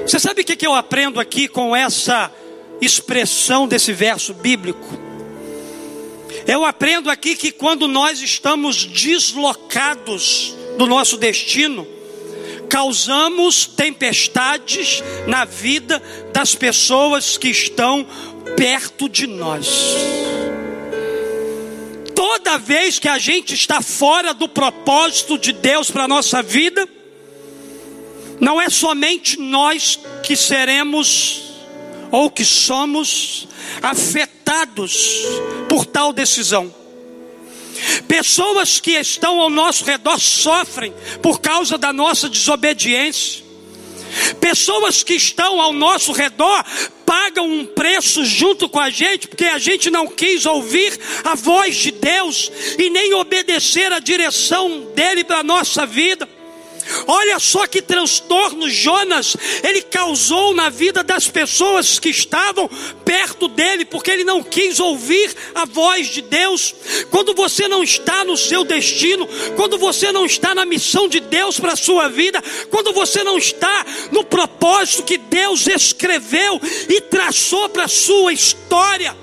Você 0.07 0.21
sabe 0.21 0.43
o 0.43 0.45
que 0.45 0.67
eu 0.67 0.75
aprendo 0.75 1.19
aqui 1.19 1.49
com 1.49 1.75
essa 1.75 2.31
expressão 2.85 3.67
desse 3.67 3.93
verso 3.93 4.35
bíblico. 4.35 4.99
Eu 6.47 6.65
aprendo 6.65 7.09
aqui 7.09 7.37
que 7.37 7.53
quando 7.53 7.87
nós 7.87 8.21
estamos 8.21 8.85
deslocados 8.85 10.55
do 10.77 10.87
nosso 10.87 11.17
destino, 11.17 11.87
causamos 12.69 13.67
tempestades 13.67 15.03
na 15.27 15.45
vida 15.45 16.03
das 16.33 16.55
pessoas 16.55 17.39
que 17.39 17.49
estão 17.49 18.07
perto 18.57 19.09
de 19.09 19.27
nós 19.27 19.69
toda 22.53 22.57
vez 22.59 22.99
que 22.99 23.09
a 23.09 23.19
gente 23.19 23.55
está 23.55 23.81
fora 23.81 24.35
do 24.35 24.49
propósito 24.49 25.39
de 25.39 25.53
Deus 25.53 25.91
para 25.91 26.05
a 26.05 26.09
nossa 26.09 26.43
vida, 26.43 26.89
não 28.41 28.61
é 28.61 28.69
somente 28.69 29.39
nós 29.39 29.99
que 30.23 30.37
seremos 30.37 31.51
ou 32.12 32.31
que 32.31 32.45
somos 32.45 33.49
afetados 33.83 35.25
por 35.69 35.87
tal 35.87 36.12
decisão. 36.12 36.73
Pessoas 38.07 38.78
que 38.78 38.92
estão 38.92 39.40
ao 39.40 39.50
nosso 39.50 39.85
redor 39.85 40.21
sofrem 40.21 40.92
por 41.23 41.40
causa 41.40 41.78
da 41.78 41.92
nossa 41.92 42.28
desobediência. 42.28 43.42
Pessoas 44.38 45.02
que 45.02 45.14
estão 45.14 45.59
ao 45.59 45.73
nosso 45.73 46.12
redor 46.12 46.64
pagam 47.07 47.47
um 47.47 47.64
preço 47.64 48.25
junto 48.25 48.69
com 48.69 48.78
a 48.78 48.90
gente, 48.90 49.26
porque 49.26 49.47
a 49.47 49.59
gente 49.59 49.90
não 49.90 50.07
quis 50.07 50.45
ouvir 50.45 50.99
a 51.25 51.35
voz 51.35 51.76
de 51.76 51.92
Deus 51.92 52.52
e 52.78 52.90
nem 52.90 53.14
obedecer 53.14 53.90
a 53.90 53.99
direção 53.99 54.92
dele 54.95 55.25
para 55.25 55.38
a 55.38 55.42
nossa 55.42 55.87
vida. 55.87 56.28
Olha 57.07 57.39
só 57.39 57.67
que 57.67 57.83
transtorno 57.83 58.69
Jonas 58.69 59.37
ele 59.62 59.83
causou 59.83 60.55
na 60.55 60.69
vida 60.69 61.03
das 61.03 61.29
pessoas 61.29 61.99
que 61.99 62.09
estavam 62.09 62.69
perto 63.05 63.49
dele, 63.49 63.85
porque 63.85 64.11
ele 64.11 64.25
não 64.25 64.43
quis 64.43 64.81
ouvir 64.81 65.35
a 65.55 65.65
voz 65.65 66.09
de 66.09 66.23
Deus. 66.23 66.75
Quando 67.11 67.35
você 67.35 67.69
não 67.69 67.83
está 67.83 68.25
no 68.25 68.37
seu 68.37 68.65
destino, 68.65 69.29
quando 69.57 69.79
você 69.79 70.12
não 70.12 70.25
está 70.25 70.55
na 70.55 70.65
missão 70.65 71.09
de 71.09 71.21
Deus 71.21 71.59
para 71.59 71.73
a 71.73 71.77
sua 71.77 72.09
vida, 72.09 72.43
quando 72.71 72.93
você 72.93 73.23
não 73.23 73.39
está 73.39 73.85
no 74.11 74.25
propósito 74.25 75.05
que 75.05 75.19
Deus 75.19 75.67
escreveu 75.67 76.61
e 76.89 77.01
traçou 77.01 77.69
para 77.69 77.85
a 77.85 77.89
sua 77.89 78.33
história, 78.33 79.17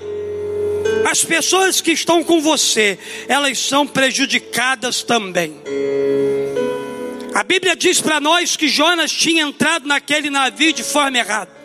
as 1.10 1.24
pessoas 1.24 1.80
que 1.80 1.92
estão 1.92 2.22
com 2.22 2.40
você, 2.40 2.98
elas 3.28 3.58
são 3.58 3.86
prejudicadas 3.86 5.02
também. 5.02 5.60
A 7.34 7.42
Bíblia 7.44 7.76
diz 7.76 8.00
para 8.00 8.20
nós 8.20 8.56
que 8.56 8.68
Jonas 8.68 9.12
tinha 9.12 9.42
entrado 9.42 9.86
naquele 9.86 10.30
navio 10.30 10.72
de 10.72 10.82
forma 10.82 11.18
errada. 11.18 11.59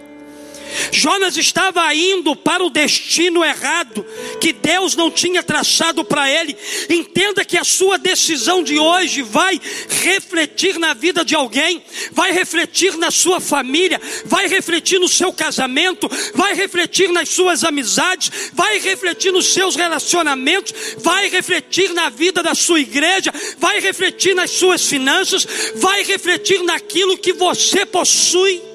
Jonas 0.92 1.38
estava 1.38 1.94
indo 1.94 2.36
para 2.36 2.64
o 2.64 2.70
destino 2.70 3.44
errado, 3.44 4.06
que 4.40 4.54
Deus 4.54 4.96
não 4.96 5.10
tinha 5.12 5.44
traçado 5.44 6.04
para 6.04 6.30
ele. 6.30 6.56
Entenda 6.90 7.46
que 7.46 7.58
a 7.58 7.64
sua 7.64 7.98
decisão 7.98 8.64
de 8.64 8.78
hoje 8.78 9.22
vai 9.22 9.60
refletir 10.02 10.78
na 10.80 10.94
vida 10.94 11.24
de 11.24 11.36
alguém, 11.36 11.84
vai 12.12 12.32
refletir 12.32 12.98
na 12.98 13.12
sua 13.12 13.40
família, 13.40 14.00
vai 14.26 14.48
refletir 14.48 15.00
no 15.00 15.08
seu 15.08 15.32
casamento, 15.32 16.10
vai 16.34 16.54
refletir 16.54 17.10
nas 17.12 17.30
suas 17.30 17.64
amizades, 17.64 18.32
vai 18.54 18.80
refletir 18.80 19.32
nos 19.32 19.54
seus 19.54 19.76
relacionamentos, 19.76 20.74
vai 20.98 21.30
refletir 21.30 21.94
na 21.94 22.10
vida 22.10 22.42
da 22.44 22.56
sua 22.56 22.80
igreja, 22.80 23.34
vai 23.58 23.80
refletir 23.80 24.36
nas 24.36 24.52
suas 24.52 24.86
finanças, 24.86 25.48
vai 25.76 26.04
refletir 26.04 26.64
naquilo 26.64 27.18
que 27.18 27.34
você 27.34 27.86
possui. 27.86 28.75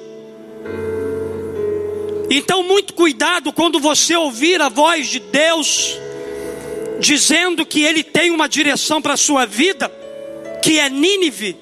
Então, 2.31 2.63
muito 2.63 2.95
cuidado 2.95 3.53
quando 3.53 3.81
você 3.81 4.15
ouvir 4.15 4.63
a 4.63 4.69
voz 4.69 5.09
de 5.09 5.19
Deus 5.19 5.99
dizendo 7.01 7.67
que 7.67 7.83
Ele 7.83 8.05
tem 8.05 8.31
uma 8.31 8.49
direção 8.49 9.03
para 9.03 9.15
a 9.15 9.17
sua 9.17 9.45
vida, 9.45 9.91
que 10.63 10.79
é 10.79 10.89
Nínive, 10.89 11.57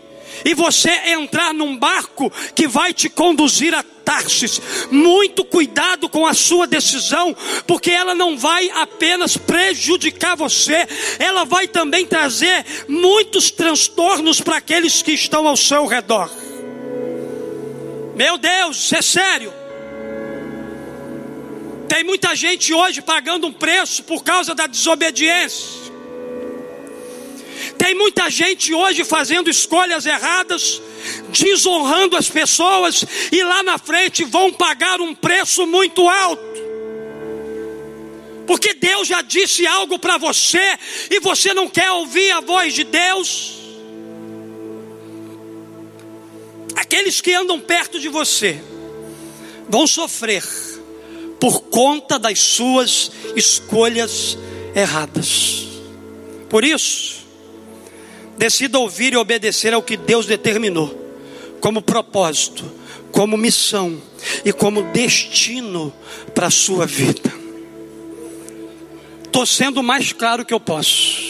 e 0.45 0.55
você 0.55 0.91
entrar 1.07 1.55
num 1.55 1.77
barco 1.77 2.31
que 2.55 2.69
vai 2.69 2.93
te 2.93 3.09
conduzir 3.09 3.75
a 3.75 3.83
Tarsis. 3.83 4.61
Muito 4.91 5.45
cuidado 5.45 6.09
com 6.09 6.27
a 6.27 6.35
sua 6.35 6.67
decisão, 6.67 7.35
porque 7.67 7.91
ela 7.91 8.15
não 8.15 8.37
vai 8.37 8.71
apenas 8.71 9.37
prejudicar 9.37 10.37
você, 10.37 10.87
ela 11.19 11.45
vai 11.45 11.67
também 11.67 12.07
trazer 12.07 12.65
muitos 12.87 13.51
transtornos 13.51 14.41
para 14.41 14.57
aqueles 14.57 15.03
que 15.03 15.13
estão 15.13 15.47
ao 15.47 15.57
seu 15.57 15.87
redor. 15.87 16.31
Meu 18.15 18.37
Deus, 18.37 18.93
é 18.93 19.00
sério. 19.02 19.68
Tem 21.89 22.05
muita 22.05 22.35
gente 22.37 22.75
hoje 22.75 23.01
pagando 23.01 23.47
um 23.47 23.53
preço 23.53 24.05
por 24.05 24.23
causa 24.23 24.55
da 24.55 24.67
desobediência. 24.67 25.89
Tem 27.79 27.95
muita 27.95 28.29
gente 28.29 28.75
hoje 28.75 29.05
fazendo 29.05 29.49
escolhas 29.49 30.05
erradas, 30.05 30.83
desonrando 31.31 32.17
as 32.17 32.29
pessoas 32.29 33.05
e 33.33 33.43
lá 33.43 33.63
na 33.63 33.79
frente 33.79 34.25
vão 34.25 34.53
pagar 34.53 35.01
um 35.01 35.15
preço 35.15 35.67
muito 35.67 36.09
alto. 36.09 36.59
Porque 38.47 38.75
Deus 38.75 39.09
já 39.09 39.23
disse 39.23 39.67
algo 39.67 39.99
para 39.99 40.19
você 40.19 40.79
e 41.11 41.21
você 41.21 41.55
não 41.55 41.69
quer 41.69 41.91
ouvir 41.93 42.31
a 42.33 42.41
voz 42.41 42.75
de 42.75 42.85
Deus. 42.85 43.59
Aqueles 46.75 47.21
que 47.21 47.33
andam 47.33 47.61
perto 47.61 47.99
de 47.99 48.09
você 48.09 48.61
vão 49.69 49.87
sofrer 49.87 50.43
por 51.41 51.63
conta 51.63 52.19
das 52.19 52.41
suas 52.41 53.11
escolhas 53.37 54.37
erradas. 54.75 55.67
Por 56.49 56.65
isso, 56.65 57.27
decida 58.37 58.79
ouvir 58.79 59.13
e 59.13 59.17
obedecer 59.17 59.75
ao 59.75 59.83
que 59.83 59.97
Deus 59.97 60.27
determinou 60.27 61.07
como 61.61 61.83
propósito, 61.83 62.65
como 63.13 63.37
missão 63.37 64.01
e 64.45 64.53
como 64.53 64.83
destino 64.93 65.93
para 66.35 66.47
a 66.47 66.51
sua 66.51 66.87
vida. 66.87 67.33
Estou 69.25 69.45
sendo 69.45 69.81
o 69.81 69.83
mais 69.83 70.13
claro 70.13 70.45
que 70.45 70.55
eu 70.55 70.61
posso. 70.61 71.29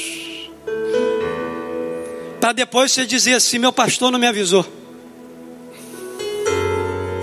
Para 2.40 2.53
depois 2.53 2.92
você 2.92 3.05
dizer 3.05 3.35
assim: 3.35 3.59
meu 3.59 3.73
pastor 3.73 4.11
não 4.11 4.18
me 4.18 4.27
avisou. 4.27 4.64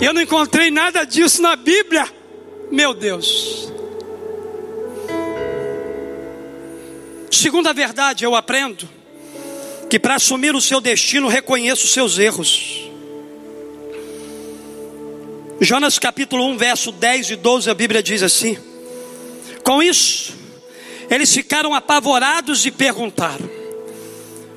Eu 0.00 0.12
não 0.12 0.20
encontrei 0.20 0.70
nada 0.70 1.04
disso 1.04 1.40
na 1.40 1.56
Bíblia. 1.56 2.15
Meu 2.70 2.92
Deus. 2.92 3.72
Segunda 7.30 7.72
verdade, 7.72 8.24
eu 8.24 8.34
aprendo 8.34 8.88
que 9.88 9.98
para 9.98 10.16
assumir 10.16 10.54
o 10.54 10.60
seu 10.60 10.80
destino, 10.80 11.28
reconheça 11.28 11.84
os 11.84 11.90
seus 11.90 12.18
erros. 12.18 12.90
Jonas 15.60 15.98
capítulo 15.98 16.44
1, 16.48 16.58
verso 16.58 16.92
10 16.92 17.30
e 17.30 17.36
12, 17.36 17.70
a 17.70 17.74
Bíblia 17.74 18.02
diz 18.02 18.22
assim: 18.22 18.58
Com 19.62 19.82
isso, 19.82 20.34
eles 21.08 21.32
ficaram 21.32 21.72
apavorados 21.72 22.66
e 22.66 22.70
perguntaram: 22.70 23.48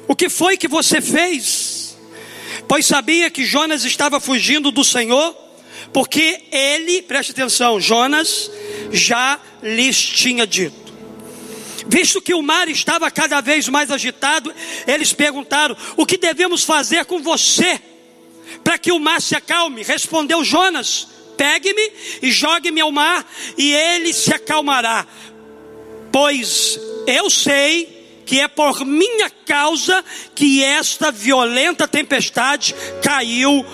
O 0.08 0.15
que 0.15 0.30
foi 0.30 0.58
que 0.58 0.67
você 0.67 1.00
fez? 1.00 1.95
Pois 2.67 2.86
sabia 2.86 3.30
que 3.30 3.45
Jonas 3.45 3.86
estava 3.86 4.19
fugindo 4.19 4.72
do 4.72 4.84
Senhor 4.84 5.48
porque 5.92 6.42
ele, 6.52 7.02
preste 7.02 7.32
atenção, 7.32 7.80
Jonas 7.80 8.50
já 8.92 9.39
lhes 9.62 9.98
tinha 9.98 10.46
dito. 10.46 10.89
Visto 11.88 12.22
que 12.22 12.34
o 12.34 12.42
mar 12.42 12.68
estava 12.68 13.10
cada 13.10 13.42
vez 13.42 13.68
mais 13.68 13.89
agitado, 13.89 14.54
eles 14.86 15.12
perguntaram: 15.12 15.76
O 15.98 16.06
que 16.06 16.18
devemos 16.18 16.63
fazer 16.63 17.06
com 17.06 17.22
você 17.22 17.82
para 18.63 18.78
que 18.78 18.92
o 18.92 19.00
mar 19.00 19.22
se 19.22 19.36
acalme? 19.36 19.82
Respondeu 19.82 20.44
Jonas: 20.44 21.08
Pegue-me 21.36 21.92
e 22.22 22.32
jogue-me 22.32 22.82
ao 22.82 22.92
mar, 22.92 23.26
e 23.58 23.74
ele 23.74 24.13
se 24.13 24.32
acalmará. 24.34 25.08
Pois 26.12 26.80
eu 27.08 27.30
sei 27.30 28.00
que 28.30 28.39
é 28.39 28.48
por 28.48 28.86
minha 28.86 29.28
causa 29.28 30.06
que 30.36 30.63
esta 30.63 31.12
violenta 31.12 31.88
tempestade 31.88 32.76
caiu 33.02 33.65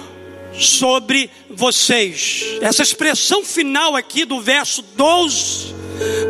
sobre 0.60 1.30
vocês. 1.50 2.58
Essa 2.62 2.84
expressão 2.84 3.44
final 3.44 3.96
aqui 3.96 4.26
do 4.26 4.42
verso 4.42 4.82
12 4.82 5.76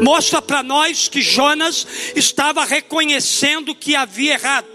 mostra 0.01 0.41
para 0.41 0.61
nós 0.61 1.07
que 1.07 1.21
Jonas 1.21 1.87
estava 2.15 2.63
reconhecendo 2.65 3.75
que 3.75 3.95
havia 3.95 4.33
errado. 4.33 4.67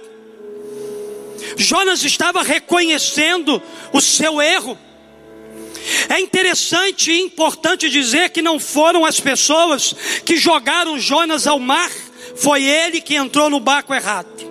Jonas 1.57 2.05
estava 2.05 2.43
reconhecendo 2.43 3.63
o 3.93 4.01
seu 4.01 4.41
erro. 4.41 4.79
É 6.09 6.21
interessante 6.21 7.11
e 7.11 7.21
importante 7.21 7.89
dizer 7.89 8.31
que 8.31 8.43
não 8.43 8.59
foram 8.59 9.05
as 9.05 9.19
pessoas 9.19 9.95
que 10.25 10.37
jogaram 10.37 10.99
Jonas 10.99 11.47
ao 11.47 11.59
mar, 11.59 11.91
foi 12.37 12.65
ele 12.65 13.01
que 13.01 13.15
entrou 13.17 13.49
no 13.49 13.61
barco 13.61 13.95
errado. 13.95 14.50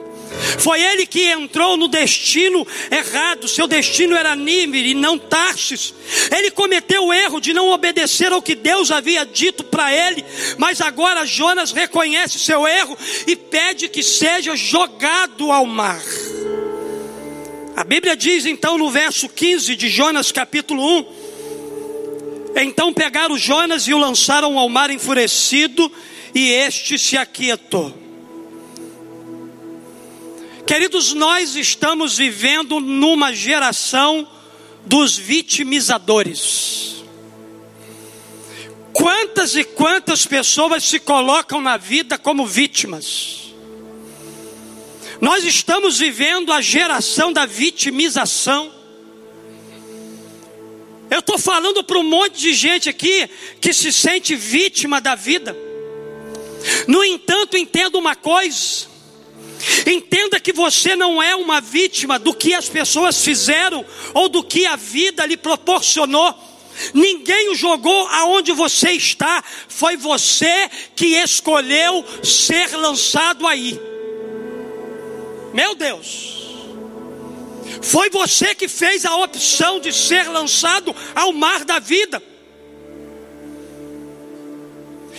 Foi 0.60 0.82
ele 0.82 1.06
que 1.06 1.26
entrou 1.30 1.78
no 1.78 1.88
destino 1.88 2.66
errado. 2.92 3.48
Seu 3.48 3.68
destino 3.68 4.16
era 4.16 4.36
Nínive 4.36 4.92
e 4.92 4.94
não 4.94 5.18
Tarsis. 5.18 5.94
Ele 6.36 6.52
cometeu 6.52 7.06
o 7.06 7.14
erro 7.14 7.40
de 7.40 7.54
não 7.54 7.70
obedecer 7.70 8.32
ao 8.32 8.42
que 8.42 8.56
Deus 8.56 8.92
havia 8.92 9.26
dito 9.26 9.64
para 9.64 9.94
ele. 9.94 10.24
Mas 10.58 10.82
agora 10.82 11.26
Jonas 11.26 11.72
reconhece 11.72 12.40
seu 12.40 12.68
erro 12.68 12.98
e 13.28 13.36
pede 13.36 13.90
que 13.90 14.04
seja 14.04 14.56
jogado 14.56 15.52
ao 15.52 15.66
mar. 15.66 16.02
A 17.76 17.84
Bíblia 17.84 18.16
diz 18.16 18.46
então 18.46 18.78
no 18.78 18.90
verso 18.90 19.30
15 19.30 19.76
de 19.76 19.88
Jonas 19.88 20.32
capítulo 20.32 21.00
1: 21.00 21.06
Então 22.58 22.94
pegaram 22.94 23.38
Jonas 23.38 23.88
e 23.88 23.94
o 23.94 23.98
lançaram 23.98 24.60
ao 24.60 24.68
mar 24.68 24.90
enfurecido, 24.90 25.90
e 26.36 26.52
este 26.52 27.00
se 27.00 27.16
aquietou. 27.16 27.99
Queridos, 30.70 31.14
nós 31.14 31.56
estamos 31.56 32.16
vivendo 32.16 32.80
numa 32.80 33.34
geração 33.34 34.30
dos 34.86 35.18
vitimizadores. 35.18 37.04
Quantas 38.94 39.56
e 39.56 39.64
quantas 39.64 40.28
pessoas 40.28 40.84
se 40.84 41.00
colocam 41.00 41.60
na 41.60 41.76
vida 41.76 42.20
como 42.20 42.46
vítimas? 42.46 43.52
Nós 45.20 45.44
estamos 45.44 45.98
vivendo 45.98 46.54
a 46.54 46.62
geração 46.62 47.34
da 47.34 47.48
vitimização. 47.48 48.72
Eu 51.10 51.18
estou 51.18 51.40
falando 51.40 51.84
para 51.84 51.98
um 51.98 52.04
monte 52.04 52.42
de 52.42 52.54
gente 52.54 52.88
aqui 52.88 53.28
que 53.60 53.74
se 53.74 53.92
sente 53.92 54.36
vítima 54.36 55.02
da 55.02 55.16
vida. 55.16 55.58
No 56.88 57.04
entanto, 57.04 57.58
entenda 57.58 57.98
uma 57.98 58.16
coisa: 58.16 58.88
entenda 59.86 60.40
que 60.40 60.54
você 60.54 60.96
não 60.96 61.22
é 61.22 61.36
uma 61.36 61.60
vítima 61.60 62.18
do 62.18 62.34
que 62.34 62.54
as 62.54 62.70
pessoas 62.70 63.24
fizeram 63.24 63.86
ou 64.14 64.30
do 64.30 64.44
que 64.44 64.66
a 64.66 64.76
vida 64.76 65.26
lhe 65.26 65.38
proporcionou. 65.38 66.34
Ninguém 66.94 67.50
o 67.50 67.56
jogou 67.56 68.08
aonde 68.08 68.54
você 68.54 68.92
está, 68.92 69.44
foi 69.68 69.98
você 69.98 70.70
que 70.96 71.08
escolheu 71.18 72.06
ser 72.24 72.76
lançado 72.78 73.46
aí. 73.46 73.80
Meu 75.54 75.76
Deus. 75.76 76.38
Foi 77.82 78.10
você 78.10 78.56
que 78.56 78.68
fez 78.68 79.06
a 79.06 79.16
opção 79.18 79.80
de 79.80 79.92
ser 79.92 80.30
lançado 80.30 80.96
ao 81.16 81.32
mar 81.34 81.66
da 81.66 81.80
vida. 81.80 82.22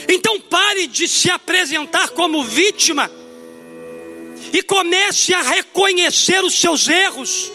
Então 0.09 0.40
pare 0.40 0.87
de 0.87 1.07
se 1.07 1.31
apresentar 1.31 2.11
como 2.11 2.42
vítima 2.42 3.11
e 4.52 4.62
comece 4.62 5.34
a 5.34 5.42
reconhecer 5.42 6.42
os 6.44 6.58
seus 6.58 6.88
erros. 6.88 7.50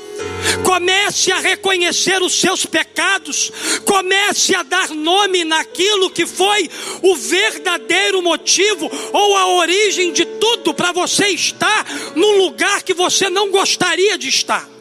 Comece 0.64 1.32
a 1.32 1.40
reconhecer 1.40 2.22
os 2.22 2.40
seus 2.40 2.66
pecados, 2.66 3.52
comece 3.86 4.56
a 4.56 4.64
dar 4.64 4.90
nome 4.90 5.44
naquilo 5.44 6.10
que 6.10 6.26
foi 6.26 6.70
o 7.02 7.16
verdadeiro 7.16 8.22
motivo 8.22 8.90
ou 9.12 9.36
a 9.36 9.48
origem 9.56 10.14
de 10.14 10.26
tudo 10.26 10.74
para 10.74 10.94
você 10.94 11.28
estar 11.28 11.86
num 12.16 12.38
lugar 12.38 12.82
que 12.84 12.94
você 12.94 13.30
não 13.30 13.52
gostaria 13.52 14.18
de 14.18 14.30
estar. 14.30 14.76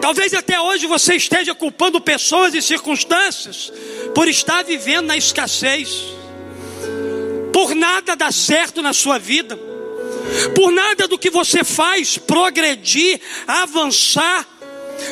Talvez 0.00 0.34
até 0.34 0.60
hoje 0.60 0.86
você 0.86 1.14
esteja 1.14 1.54
culpando 1.54 1.98
pessoas 2.00 2.54
e 2.54 2.60
circunstâncias 2.60 3.72
por 4.14 4.28
estar 4.28 4.62
vivendo 4.62 5.06
na 5.06 5.16
escassez, 5.16 6.04
por 7.52 7.74
nada 7.74 8.14
dar 8.14 8.32
certo 8.32 8.82
na 8.82 8.92
sua 8.92 9.18
vida, 9.18 9.58
por 10.54 10.70
nada 10.70 11.08
do 11.08 11.18
que 11.18 11.30
você 11.30 11.64
faz 11.64 12.18
progredir, 12.18 13.20
avançar, 13.46 14.46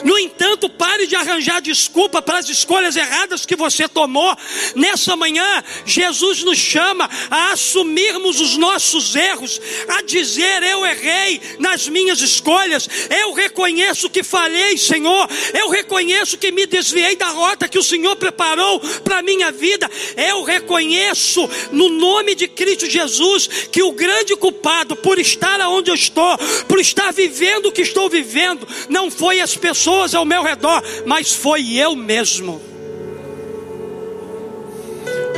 no 0.04 0.18
entanto, 0.18 0.68
pare 0.68 1.06
de 1.06 1.14
arranjar 1.14 1.60
desculpa 1.60 2.22
para 2.22 2.38
as 2.38 2.48
escolhas 2.48 2.96
erradas 2.96 3.46
que 3.46 3.56
você 3.56 3.88
tomou. 3.88 4.34
Nessa 4.74 5.16
manhã, 5.16 5.62
Jesus 5.84 6.42
nos 6.42 6.58
chama 6.58 7.08
a 7.30 7.52
assumirmos 7.52 8.40
os 8.40 8.56
nossos 8.56 9.14
erros, 9.14 9.60
a 9.88 10.02
dizer: 10.02 10.62
Eu 10.62 10.84
errei 10.84 11.40
nas 11.58 11.88
minhas 11.88 12.20
escolhas, 12.20 12.88
eu 13.10 13.32
reconheço 13.32 14.10
que 14.10 14.22
falhei, 14.22 14.76
Senhor, 14.76 15.28
eu 15.54 15.68
reconheço 15.68 16.38
que 16.38 16.50
me 16.50 16.66
desviei 16.66 17.16
da 17.16 17.28
rota 17.28 17.68
que 17.68 17.78
o 17.78 17.82
Senhor 17.82 18.16
preparou 18.16 18.80
para 19.04 19.18
a 19.18 19.22
minha 19.22 19.50
vida, 19.50 19.90
eu 20.16 20.42
reconheço, 20.42 21.48
no 21.70 21.88
nome 21.88 22.34
de 22.34 22.48
Cristo 22.48 22.88
Jesus, 22.88 23.48
que 23.70 23.82
o 23.82 23.92
grande 23.92 24.36
culpado 24.36 24.96
por 24.96 25.18
estar 25.18 25.60
onde 25.68 25.90
eu 25.90 25.94
estou, 25.94 26.38
por 26.66 26.80
estar 26.80 27.12
vivendo 27.12 27.66
o 27.66 27.72
que 27.72 27.82
estou 27.82 28.08
vivendo, 28.08 28.66
não 28.88 29.10
foi 29.10 29.40
as 29.40 29.54
pessoas 29.54 29.71
pessoas 29.72 30.14
ao 30.14 30.26
meu 30.26 30.42
redor, 30.42 30.82
mas 31.06 31.32
foi 31.32 31.76
eu 31.78 31.96
mesmo. 31.96 32.60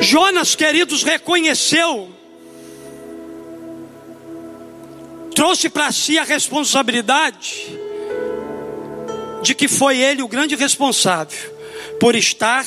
Jonas, 0.01 0.57
queridos, 0.57 1.05
reconheceu, 1.05 2.11
trouxe 5.37 5.69
para 5.69 5.93
si 5.93 6.19
a 6.19 6.25
responsabilidade 6.25 7.79
de 9.41 9.55
que 9.55 9.69
foi 9.69 10.01
ele 10.01 10.21
o 10.21 10.29
grande 10.29 10.57
responsável 10.57 11.55
por 12.01 12.17
estar 12.17 12.67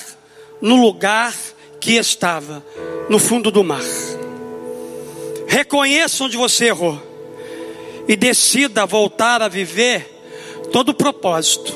no 0.61 0.77
lugar 0.77 1.35
que 1.81 1.95
estava, 1.95 2.65
no 3.09 3.19
fundo 3.19 3.51
do 3.51 3.61
mar. 3.61 3.83
Reconheça 5.47 6.23
onde 6.23 6.37
você 6.37 6.67
errou 6.67 7.01
e 8.07 8.15
decida 8.15 8.85
voltar 8.85 9.41
a 9.41 9.49
viver 9.49 10.16
todo 10.71 10.89
o 10.89 10.93
propósito, 10.93 11.73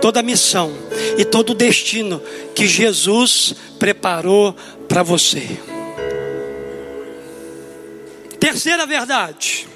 toda 0.00 0.20
a 0.20 0.22
missão 0.22 0.72
e 1.18 1.24
todo 1.24 1.50
o 1.50 1.54
destino 1.54 2.22
que 2.54 2.66
Jesus 2.66 3.54
preparou 3.78 4.54
para 4.88 5.02
você. 5.02 5.58
Terceira 8.38 8.86
verdade. 8.86 9.66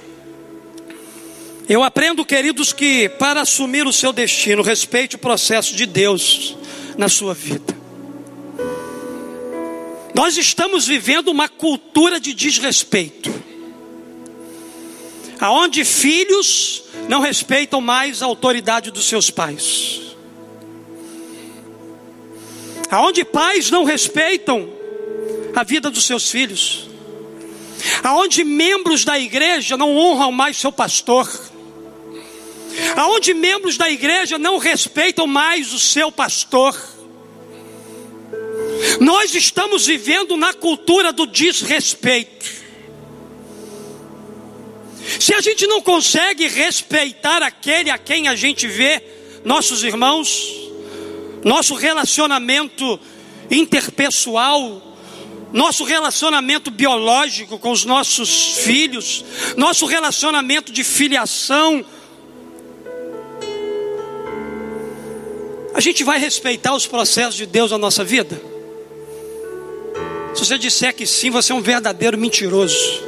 Eu 1.68 1.82
aprendo, 1.82 2.24
queridos, 2.24 2.72
que 2.72 3.08
para 3.08 3.42
assumir 3.42 3.86
o 3.86 3.92
seu 3.92 4.12
destino, 4.12 4.62
respeite 4.62 5.16
o 5.16 5.18
processo 5.18 5.74
de 5.74 5.84
Deus 5.84 6.56
na 6.96 7.08
sua 7.08 7.34
vida. 7.34 7.76
Nós 10.14 10.36
estamos 10.36 10.86
vivendo 10.86 11.28
uma 11.28 11.48
cultura 11.48 12.18
de 12.18 12.34
desrespeito, 12.34 13.32
aonde 15.40 15.84
filhos 15.84 16.84
não 17.08 17.20
respeitam 17.20 17.80
mais 17.80 18.22
a 18.22 18.26
autoridade 18.26 18.90
dos 18.90 19.08
seus 19.08 19.30
pais. 19.30 20.00
Aonde 22.90 23.24
pais 23.24 23.70
não 23.70 23.84
respeitam 23.84 24.68
a 25.54 25.62
vida 25.62 25.90
dos 25.90 26.04
seus 26.04 26.30
filhos. 26.30 26.88
Aonde 28.02 28.44
membros 28.44 29.04
da 29.04 29.18
igreja 29.18 29.76
não 29.76 29.96
honram 29.96 30.32
mais 30.32 30.56
seu 30.56 30.72
pastor. 30.72 31.28
Aonde 32.96 33.34
membros 33.34 33.76
da 33.76 33.90
igreja 33.90 34.38
não 34.38 34.58
respeitam 34.58 35.26
mais 35.26 35.72
o 35.72 35.78
seu 35.78 36.10
pastor. 36.10 36.76
Nós 39.00 39.34
estamos 39.34 39.86
vivendo 39.86 40.36
na 40.36 40.52
cultura 40.54 41.12
do 41.12 41.26
desrespeito. 41.26 42.57
Se 45.28 45.34
a 45.34 45.42
gente 45.42 45.66
não 45.66 45.82
consegue 45.82 46.48
respeitar 46.48 47.42
aquele 47.42 47.90
a 47.90 47.98
quem 47.98 48.28
a 48.28 48.34
gente 48.34 48.66
vê, 48.66 49.02
nossos 49.44 49.84
irmãos, 49.84 50.50
nosso 51.44 51.74
relacionamento 51.74 52.98
interpessoal, 53.50 54.96
nosso 55.52 55.84
relacionamento 55.84 56.70
biológico 56.70 57.58
com 57.58 57.70
os 57.70 57.84
nossos 57.84 58.54
filhos, 58.64 59.22
nosso 59.54 59.84
relacionamento 59.84 60.72
de 60.72 60.82
filiação, 60.82 61.84
a 65.74 65.80
gente 65.80 66.02
vai 66.04 66.18
respeitar 66.18 66.74
os 66.74 66.86
processos 66.86 67.34
de 67.34 67.44
Deus 67.44 67.70
na 67.70 67.76
nossa 67.76 68.02
vida? 68.02 68.40
Se 70.34 70.42
você 70.42 70.56
disser 70.56 70.94
que 70.94 71.06
sim, 71.06 71.28
você 71.28 71.52
é 71.52 71.54
um 71.54 71.60
verdadeiro 71.60 72.16
mentiroso 72.16 73.07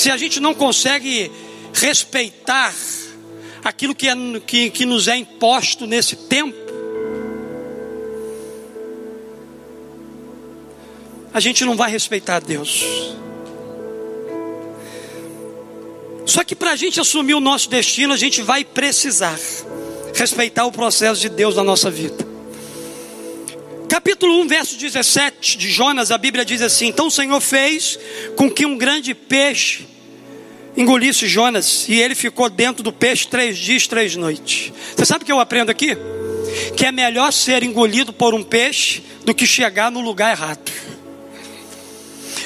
se 0.00 0.10
a 0.10 0.16
gente 0.16 0.38
não 0.38 0.54
consegue 0.54 1.30
respeitar 1.72 2.72
aquilo 3.64 3.94
que, 3.94 4.08
é, 4.08 4.14
que, 4.46 4.70
que 4.70 4.86
nos 4.86 5.08
é 5.08 5.16
imposto 5.16 5.86
nesse 5.86 6.14
tempo, 6.14 6.56
a 11.32 11.40
gente 11.40 11.64
não 11.64 11.76
vai 11.76 11.90
respeitar 11.90 12.40
Deus. 12.40 12.84
Só 16.26 16.44
que 16.44 16.54
para 16.54 16.72
a 16.72 16.76
gente 16.76 17.00
assumir 17.00 17.34
o 17.34 17.40
nosso 17.40 17.68
destino, 17.68 18.12
a 18.12 18.16
gente 18.16 18.42
vai 18.42 18.64
precisar 18.64 19.38
respeitar 20.14 20.64
o 20.66 20.72
processo 20.72 21.20
de 21.20 21.28
Deus 21.28 21.56
na 21.56 21.64
nossa 21.64 21.90
vida. 21.90 22.37
Capítulo 23.88 24.42
1, 24.42 24.48
verso 24.48 24.76
17 24.76 25.56
de 25.56 25.70
Jonas, 25.70 26.10
a 26.10 26.18
Bíblia 26.18 26.44
diz 26.44 26.60
assim: 26.60 26.88
Então 26.88 27.06
o 27.06 27.10
Senhor 27.10 27.40
fez 27.40 27.98
com 28.36 28.50
que 28.50 28.66
um 28.66 28.76
grande 28.76 29.14
peixe 29.14 29.86
engolisse 30.76 31.26
Jonas 31.26 31.88
e 31.88 31.98
ele 31.98 32.14
ficou 32.14 32.50
dentro 32.50 32.82
do 32.82 32.92
peixe 32.92 33.26
três 33.26 33.56
dias, 33.56 33.86
três 33.86 34.14
noites. 34.14 34.72
Você 34.94 35.06
sabe 35.06 35.22
o 35.22 35.26
que 35.26 35.32
eu 35.32 35.40
aprendo 35.40 35.70
aqui? 35.70 35.96
Que 36.76 36.84
é 36.84 36.92
melhor 36.92 37.32
ser 37.32 37.62
engolido 37.62 38.12
por 38.12 38.34
um 38.34 38.42
peixe 38.42 39.02
do 39.24 39.34
que 39.34 39.46
chegar 39.46 39.90
no 39.90 40.00
lugar 40.00 40.32
errado. 40.36 40.70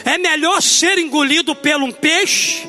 É 0.05 0.16
melhor 0.18 0.62
ser 0.62 0.96
engolido 0.98 1.57
por 1.57 1.83
um 1.83 1.90
peixe 1.90 2.68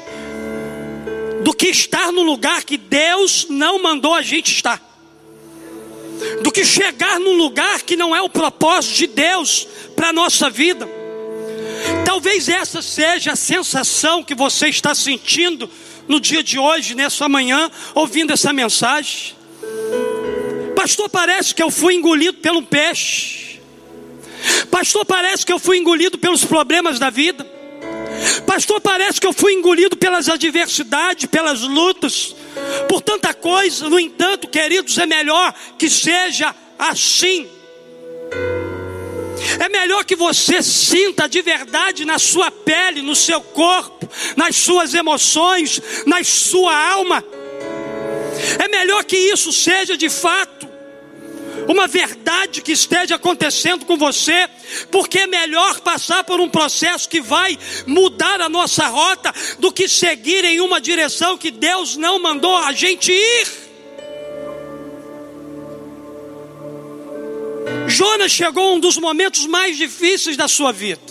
do 1.43 1.53
que 1.53 1.67
estar 1.67 2.11
no 2.11 2.23
lugar 2.23 2.63
que 2.63 2.77
Deus 2.77 3.45
não 3.49 3.81
mandou 3.81 4.15
a 4.15 4.21
gente 4.23 4.51
estar 4.51 4.92
do 6.41 6.51
que 6.51 6.65
chegar 6.65 7.19
num 7.19 7.37
lugar 7.37 7.81
que 7.81 7.95
não 7.95 8.15
é 8.15 8.21
o 8.21 8.29
propósito 8.29 8.95
de 8.95 9.07
Deus 9.07 9.67
para 9.95 10.09
a 10.09 10.13
nossa 10.13 10.49
vida. 10.49 10.87
Talvez 12.05 12.49
essa 12.49 12.81
seja 12.81 13.33
a 13.33 13.35
sensação 13.35 14.23
que 14.23 14.35
você 14.35 14.67
está 14.67 14.95
sentindo 14.95 15.69
no 16.07 16.19
dia 16.19 16.43
de 16.43 16.57
hoje, 16.59 16.95
nessa 16.95 17.27
manhã, 17.29 17.69
ouvindo 17.93 18.33
essa 18.33 18.51
mensagem. 18.53 19.35
Pastor, 20.75 21.09
parece 21.09 21.53
que 21.53 21.63
eu 21.63 21.71
fui 21.71 21.95
engolido 21.95 22.37
pelo 22.39 22.61
peixe. 22.61 23.59
Pastor, 24.69 25.05
parece 25.05 25.45
que 25.45 25.53
eu 25.53 25.59
fui 25.59 25.77
engolido 25.77 26.17
pelos 26.17 26.43
problemas 26.43 26.99
da 26.99 27.09
vida. 27.09 27.45
Pastor, 28.45 28.81
parece 28.81 29.19
que 29.19 29.27
eu 29.27 29.33
fui 29.33 29.53
engolido 29.53 29.95
pelas 29.95 30.29
adversidades, 30.29 31.25
pelas 31.25 31.61
lutas, 31.61 32.35
por 32.87 33.01
tanta 33.01 33.33
coisa. 33.33 33.89
No 33.89 33.99
entanto, 33.99 34.47
queridos, 34.47 34.97
é 34.97 35.05
melhor 35.05 35.53
que 35.77 35.89
seja 35.89 36.53
assim. 36.77 37.47
É 39.59 39.69
melhor 39.69 40.03
que 40.05 40.15
você 40.15 40.61
sinta 40.63 41.27
de 41.27 41.41
verdade 41.41 42.05
na 42.05 42.17
sua 42.17 42.49
pele, 42.49 43.01
no 43.01 43.15
seu 43.15 43.41
corpo, 43.41 44.09
nas 44.35 44.55
suas 44.55 44.93
emoções, 44.93 45.81
na 46.05 46.23
sua 46.23 46.75
alma. 46.75 47.23
É 48.63 48.67
melhor 48.67 49.03
que 49.03 49.15
isso 49.15 49.51
seja 49.51 49.95
de 49.95 50.09
fato 50.09 50.62
uma 51.67 51.87
verdade 51.87 52.61
que 52.61 52.71
esteja 52.71 53.15
acontecendo 53.15 53.85
com 53.85 53.97
você, 53.97 54.47
porque 54.91 55.19
é 55.19 55.27
melhor 55.27 55.79
passar 55.81 56.23
por 56.23 56.39
um 56.39 56.49
processo 56.49 57.07
que 57.07 57.21
vai 57.21 57.57
mudar 57.85 58.41
a 58.41 58.49
nossa 58.49 58.87
rota 58.87 59.33
do 59.59 59.71
que 59.71 59.87
seguir 59.87 60.43
em 60.45 60.59
uma 60.59 60.81
direção 60.81 61.37
que 61.37 61.51
Deus 61.51 61.95
não 61.95 62.19
mandou 62.19 62.55
a 62.57 62.71
gente 62.71 63.11
ir. 63.11 63.63
Jonas 67.87 68.31
chegou 68.31 68.69
a 68.69 68.73
um 68.73 68.79
dos 68.79 68.97
momentos 68.97 69.45
mais 69.45 69.77
difíceis 69.77 70.35
da 70.35 70.47
sua 70.47 70.71
vida. 70.71 71.01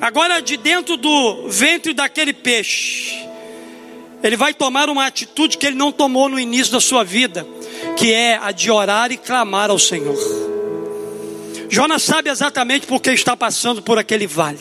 Agora, 0.00 0.40
de 0.40 0.56
dentro 0.56 0.96
do 0.96 1.48
ventre 1.48 1.94
daquele 1.94 2.32
peixe, 2.32 3.14
ele 4.22 4.36
vai 4.36 4.52
tomar 4.52 4.88
uma 4.88 5.06
atitude 5.06 5.56
que 5.56 5.66
ele 5.66 5.76
não 5.76 5.92
tomou 5.92 6.28
no 6.28 6.38
início 6.38 6.72
da 6.72 6.80
sua 6.80 7.04
vida, 7.04 7.46
que 7.96 8.12
é 8.12 8.36
a 8.36 8.52
de 8.52 8.70
orar 8.70 9.12
e 9.12 9.16
clamar 9.16 9.70
ao 9.70 9.78
Senhor. 9.78 10.18
Jonas 11.68 12.02
sabe 12.02 12.28
exatamente 12.28 12.86
por 12.86 13.00
que 13.00 13.10
está 13.10 13.36
passando 13.36 13.80
por 13.80 13.98
aquele 13.98 14.26
vale. 14.26 14.60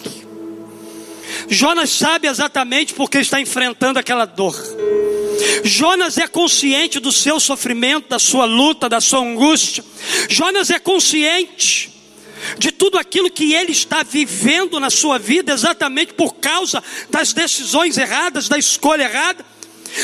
Jonas 1.49 1.89
sabe 1.89 2.27
exatamente 2.27 2.93
por 2.93 3.09
que 3.09 3.17
está 3.17 3.41
enfrentando 3.41 3.99
aquela 3.99 4.25
dor. 4.25 4.55
Jonas 5.63 6.17
é 6.17 6.27
consciente 6.27 6.99
do 6.99 7.11
seu 7.11 7.39
sofrimento, 7.39 8.09
da 8.09 8.19
sua 8.19 8.45
luta, 8.45 8.87
da 8.87 9.01
sua 9.01 9.19
angústia. 9.19 9.83
Jonas 10.29 10.69
é 10.69 10.79
consciente 10.79 11.91
de 12.57 12.71
tudo 12.71 12.97
aquilo 12.97 13.29
que 13.29 13.53
ele 13.53 13.71
está 13.71 14.03
vivendo 14.03 14.79
na 14.79 14.89
sua 14.89 15.19
vida, 15.19 15.53
exatamente 15.53 16.13
por 16.13 16.35
causa 16.35 16.83
das 17.09 17.33
decisões 17.33 17.97
erradas, 17.97 18.47
da 18.47 18.57
escolha 18.57 19.03
errada. 19.03 19.45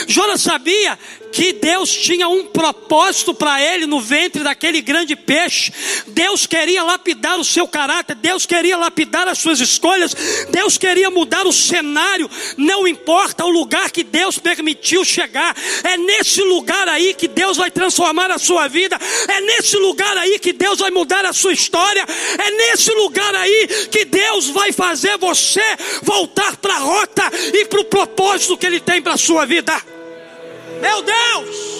Jonas 0.07 0.41
sabia 0.41 0.99
que 1.31 1.53
Deus 1.53 1.91
tinha 1.91 2.27
um 2.27 2.45
propósito 2.45 3.33
para 3.33 3.61
ele 3.61 3.85
no 3.85 3.99
ventre 3.99 4.43
daquele 4.43 4.81
grande 4.81 5.15
peixe. 5.15 5.71
Deus 6.07 6.45
queria 6.45 6.83
lapidar 6.83 7.39
o 7.39 7.45
seu 7.45 7.67
caráter, 7.67 8.15
Deus 8.15 8.45
queria 8.45 8.77
lapidar 8.77 9.27
as 9.27 9.37
suas 9.37 9.59
escolhas, 9.59 10.15
Deus 10.49 10.77
queria 10.77 11.09
mudar 11.09 11.45
o 11.45 11.53
cenário, 11.53 12.29
não 12.57 12.87
importa 12.87 13.45
o 13.45 13.49
lugar 13.49 13.91
que 13.91 14.03
Deus 14.03 14.37
permitiu 14.37 15.03
chegar, 15.03 15.55
é 15.83 15.97
nesse 15.97 16.41
lugar 16.41 16.87
aí 16.87 17.13
que 17.13 17.27
Deus 17.27 17.57
vai 17.57 17.69
transformar 17.69 18.31
a 18.31 18.37
sua 18.37 18.67
vida, 18.67 18.97
é 19.27 19.41
nesse 19.41 19.77
lugar 19.77 20.17
aí 20.17 20.39
que 20.39 20.53
Deus 20.53 20.79
vai 20.79 20.91
mudar 20.91 21.25
a 21.25 21.33
sua 21.33 21.53
história, 21.53 22.05
é 22.37 22.51
nesse 22.51 22.91
lugar 22.91 23.33
aí 23.35 23.67
que 23.91 24.05
Deus 24.05 24.49
vai 24.49 24.71
fazer 24.71 25.17
você 25.17 25.63
voltar 26.03 26.57
para 26.57 26.75
a 26.75 26.79
rota 26.79 27.23
e 27.53 27.65
para 27.65 27.81
o 27.81 27.85
propósito 27.85 28.57
que 28.57 28.65
Ele 28.65 28.79
tem 28.79 29.01
para 29.01 29.13
a 29.13 29.17
sua 29.17 29.45
vida. 29.45 29.96
Meu 30.81 31.01
Deus! 31.01 31.77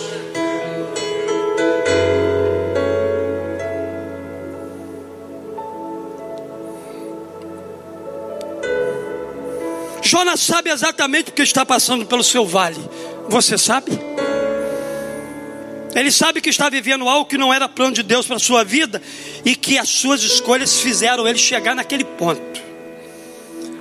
Jonas 10.02 10.40
sabe 10.40 10.70
exatamente 10.70 11.32
o 11.32 11.34
que 11.34 11.42
está 11.42 11.66
passando 11.66 12.06
pelo 12.06 12.24
seu 12.24 12.46
vale. 12.46 12.80
Você 13.28 13.58
sabe? 13.58 13.92
Ele 15.94 16.12
sabe 16.12 16.40
que 16.40 16.50
está 16.50 16.70
vivendo 16.70 17.10
algo 17.10 17.26
que 17.26 17.38
não 17.38 17.54
era 17.54 17.68
plano 17.68 17.94
de 17.94 18.04
Deus 18.04 18.26
para 18.26 18.38
a 18.38 18.40
sua 18.40 18.64
vida 18.64 19.02
e 19.44 19.56
que 19.56 19.78
as 19.78 19.90
suas 19.90 20.22
escolhas 20.22 20.80
fizeram 20.80 21.28
ele 21.28 21.38
chegar 21.38 21.76
naquele 21.76 22.06
ponto. 22.06 22.62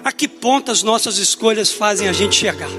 A 0.03 0.11
que 0.11 0.27
ponto 0.27 0.71
as 0.71 0.83
nossas 0.83 1.19
escolhas 1.19 1.73
fazem 1.73 2.09
a 2.09 2.13
gente 2.13 2.35
chegar? 2.35 2.71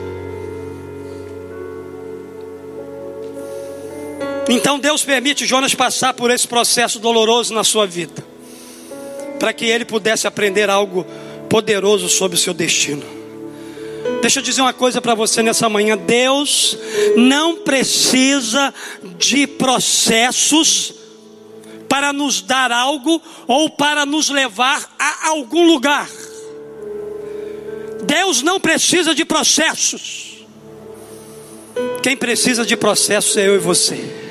Então 4.49 4.79
Deus 4.79 5.03
permite 5.03 5.45
Jonas 5.45 5.75
passar 5.75 6.13
por 6.13 6.31
esse 6.31 6.47
processo 6.47 6.99
doloroso 6.99 7.53
na 7.53 7.63
sua 7.63 7.85
vida, 7.85 8.23
para 9.39 9.51
que 9.51 9.65
ele 9.65 9.83
pudesse 9.83 10.25
aprender 10.25 10.69
algo 10.69 11.05
poderoso 11.49 12.07
sobre 12.07 12.37
o 12.37 12.39
seu 12.39 12.53
destino. 12.53 13.03
Deixa 14.21 14.39
eu 14.39 14.43
dizer 14.43 14.61
uma 14.61 14.73
coisa 14.73 15.01
para 15.01 15.13
você 15.15 15.43
nessa 15.43 15.67
manhã: 15.67 15.97
Deus 15.97 16.77
não 17.15 17.57
precisa 17.57 18.73
de 19.17 19.45
processos 19.45 20.93
para 21.89 22.13
nos 22.13 22.41
dar 22.41 22.71
algo 22.71 23.21
ou 23.47 23.69
para 23.69 24.05
nos 24.05 24.29
levar 24.29 24.95
a 24.97 25.29
algum 25.29 25.65
lugar. 25.65 26.09
Deus 28.03 28.41
não 28.41 28.59
precisa 28.59 29.13
de 29.13 29.25
processos. 29.25 30.37
Quem 32.01 32.15
precisa 32.15 32.65
de 32.65 32.77
processos 32.77 33.35
é 33.35 33.47
eu 33.47 33.55
e 33.55 33.59
você. 33.59 34.26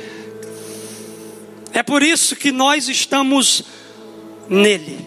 É 1.76 1.82
por 1.82 2.02
isso 2.02 2.34
que 2.34 2.50
nós 2.50 2.88
estamos 2.88 3.62
nele. 4.48 5.06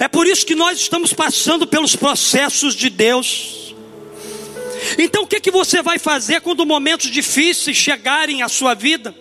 É 0.00 0.08
por 0.08 0.26
isso 0.26 0.46
que 0.46 0.54
nós 0.54 0.80
estamos 0.80 1.12
passando 1.12 1.66
pelos 1.66 1.94
processos 1.94 2.74
de 2.74 2.88
Deus. 2.88 3.74
Então 4.96 5.24
o 5.24 5.26
que, 5.26 5.38
que 5.38 5.50
você 5.50 5.82
vai 5.82 5.98
fazer 5.98 6.40
quando 6.40 6.64
momentos 6.64 7.10
difíceis 7.10 7.76
chegarem 7.76 8.40
à 8.40 8.48
sua 8.48 8.72
vida? 8.72 9.14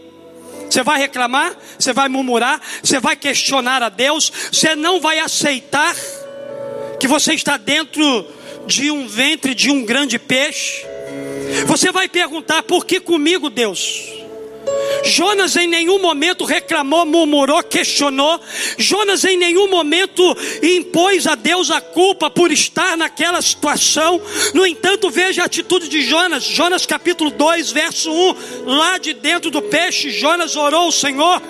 Você 0.70 0.82
vai 0.82 0.98
reclamar? 0.98 1.54
Você 1.78 1.91
vai 1.91 2.08
murmurar? 2.08 2.62
Você 2.82 3.02
vai 3.02 3.17
questionar 3.17 3.84
a 3.84 3.89
Deus? 3.89 4.32
Você 4.50 4.78
não 4.78 5.02
vai 5.02 5.20
aceitar 5.20 5.93
que 7.02 7.08
você 7.08 7.34
está 7.34 7.58
dentro 7.58 8.26
de 8.65 8.89
um 8.89 9.10
ventre 9.10 9.54
de 9.54 9.70
um 9.70 9.84
grande 9.84 10.17
peixe? 10.17 10.86
Você 11.65 11.91
vai 11.91 12.08
perguntar: 12.08 12.63
por 12.63 12.86
que 12.86 13.02
comigo, 13.02 13.50
Deus? 13.50 14.17
Jonas 15.04 15.56
em 15.56 15.68
nenhum 15.68 16.00
momento 16.00 16.46
reclamou, 16.46 17.06
murmurou, 17.06 17.64
questionou. 17.64 18.40
Jonas 18.78 19.24
em 19.24 19.38
nenhum 19.38 19.70
momento 19.70 20.24
impôs 20.62 21.28
a 21.28 21.36
Deus 21.36 21.72
a 21.72 21.82
culpa 21.82 22.30
por 22.30 22.52
estar 22.52 22.98
naquela 22.98 23.42
situação. 23.42 24.22
No 24.54 24.66
entanto, 24.66 25.10
veja 25.10 25.44
a 25.44 25.46
atitude 25.46 25.88
de 25.88 26.02
Jonas. 26.02 26.44
Jonas 26.44 26.86
capítulo 26.86 27.32
2, 27.32 27.72
verso 27.72 28.12
1. 28.12 28.36
Lá 28.66 28.98
de 28.98 29.14
dentro 29.14 29.50
do 29.50 29.62
peixe, 29.62 30.12
Jonas 30.12 30.56
orou 30.56 30.86
ao 30.86 30.92
Senhor, 30.92 31.42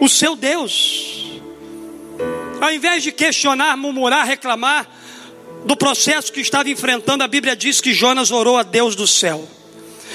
o 0.00 0.08
seu 0.08 0.34
Deus. 0.36 1.22
Ao 2.60 2.72
invés 2.72 3.02
de 3.02 3.10
questionar, 3.10 3.76
murmurar, 3.76 4.24
reclamar 4.24 4.88
do 5.64 5.76
processo 5.76 6.32
que 6.32 6.40
estava 6.40 6.70
enfrentando, 6.70 7.24
a 7.24 7.28
Bíblia 7.28 7.56
diz 7.56 7.80
que 7.80 7.92
Jonas 7.92 8.30
orou 8.30 8.56
a 8.56 8.62
Deus 8.62 8.94
do 8.94 9.06
céu. 9.06 9.48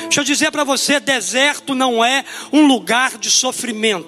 Deixa 0.04 0.22
eu 0.22 0.24
dizer 0.24 0.52
para 0.52 0.64
você: 0.64 1.00
deserto 1.00 1.74
não 1.76 2.04
é 2.04 2.24
um 2.52 2.66
lugar 2.66 3.18
de 3.18 3.30
sofrimento. 3.30 4.08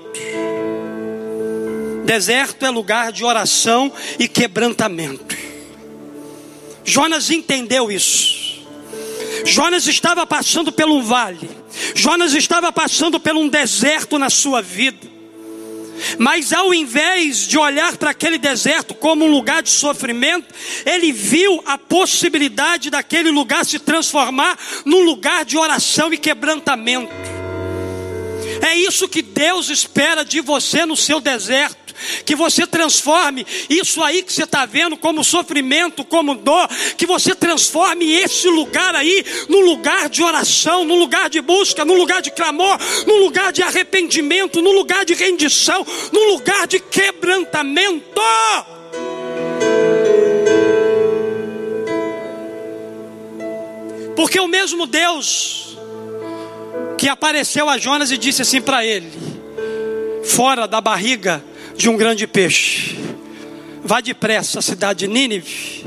Deserto 2.05 2.65
é 2.65 2.69
lugar 2.69 3.11
de 3.11 3.23
oração 3.23 3.91
e 4.17 4.27
quebrantamento. 4.27 5.37
Jonas 6.83 7.29
entendeu 7.29 7.91
isso. 7.91 8.63
Jonas 9.45 9.87
estava 9.87 10.25
passando 10.25 10.71
por 10.71 10.87
um 10.87 11.01
vale. 11.03 11.49
Jonas 11.95 12.33
estava 12.33 12.71
passando 12.71 13.19
por 13.19 13.35
um 13.35 13.47
deserto 13.47 14.17
na 14.17 14.29
sua 14.29 14.61
vida. 14.61 15.08
Mas 16.17 16.53
ao 16.53 16.73
invés 16.73 17.47
de 17.47 17.57
olhar 17.57 17.97
para 17.97 18.11
aquele 18.11 18.37
deserto 18.37 18.93
como 18.93 19.25
um 19.25 19.31
lugar 19.31 19.61
de 19.63 19.69
sofrimento, 19.69 20.53
ele 20.85 21.11
viu 21.11 21.61
a 21.65 21.77
possibilidade 21.77 22.89
daquele 22.89 23.31
lugar 23.31 23.65
se 23.65 23.79
transformar 23.79 24.57
num 24.85 25.03
lugar 25.03 25.45
de 25.45 25.57
oração 25.57 26.13
e 26.13 26.17
quebrantamento. 26.17 27.11
É 28.61 28.75
isso 28.75 29.07
que 29.07 29.21
Deus 29.21 29.69
espera 29.69 30.23
de 30.23 30.41
você 30.41 30.85
no 30.85 30.95
seu 30.95 31.19
deserto. 31.19 31.88
Que 32.25 32.35
você 32.35 32.65
transforme 32.67 33.45
isso 33.69 34.01
aí 34.03 34.21
que 34.23 34.31
você 34.31 34.43
está 34.43 34.65
vendo 34.65 34.97
como 34.97 35.23
sofrimento, 35.23 36.03
como 36.03 36.35
dor, 36.35 36.67
que 36.97 37.05
você 37.05 37.35
transforme 37.35 38.11
esse 38.13 38.47
lugar 38.47 38.95
aí 38.95 39.25
num 39.47 39.61
lugar 39.61 40.09
de 40.09 40.23
oração, 40.23 40.83
num 40.83 40.97
lugar 40.97 41.29
de 41.29 41.41
busca, 41.41 41.85
num 41.85 41.95
lugar 41.95 42.21
de 42.21 42.31
clamor, 42.31 42.77
num 43.05 43.17
lugar 43.17 43.51
de 43.51 43.61
arrependimento, 43.61 44.61
num 44.61 44.73
lugar 44.73 45.05
de 45.05 45.13
rendição, 45.13 45.85
num 46.11 46.29
lugar 46.29 46.67
de 46.67 46.79
quebrantamento. 46.79 48.21
Porque 54.15 54.39
o 54.39 54.47
mesmo 54.47 54.85
Deus 54.85 55.77
que 56.97 57.07
apareceu 57.07 57.69
a 57.69 57.77
Jonas 57.77 58.11
e 58.11 58.17
disse 58.17 58.41
assim 58.41 58.61
para 58.61 58.85
ele: 58.85 59.09
fora 60.25 60.67
da 60.67 60.81
barriga 60.81 61.43
de 61.79 61.87
um 61.87 61.95
grande 61.95 62.27
peixe, 62.27 62.97
vá 63.81 64.01
depressa 64.01 64.59
à 64.59 64.61
cidade 64.61 64.99
de 64.99 65.07
Nínive. 65.07 65.85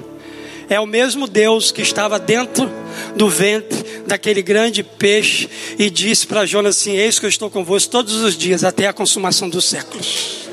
É 0.67 0.81
o 0.81 0.87
mesmo 0.87 1.29
Deus 1.29 1.71
que 1.71 1.83
estava 1.83 2.19
dentro 2.19 2.67
do 3.15 3.29
ventre 3.29 3.79
daquele 4.07 4.41
grande 4.41 4.83
peixe 4.83 5.51
e 5.79 5.91
disse 5.91 6.27
para 6.27 6.47
Jonas 6.47 6.79
assim: 6.79 6.97
Eis 6.97 7.19
que 7.19 7.27
eu 7.27 7.29
estou 7.29 7.51
convosco 7.51 7.91
todos 7.91 8.15
os 8.23 8.39
dias 8.39 8.65
até 8.65 8.87
a 8.87 8.93
consumação 8.95 9.51
dos 9.51 9.67
séculos. 9.67 10.49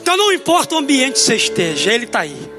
Então 0.00 0.16
não 0.16 0.32
importa 0.32 0.74
o 0.74 0.78
ambiente 0.78 1.12
que 1.12 1.20
você 1.20 1.36
esteja, 1.36 1.92
Ele 1.92 2.06
está 2.06 2.20
aí. 2.20 2.50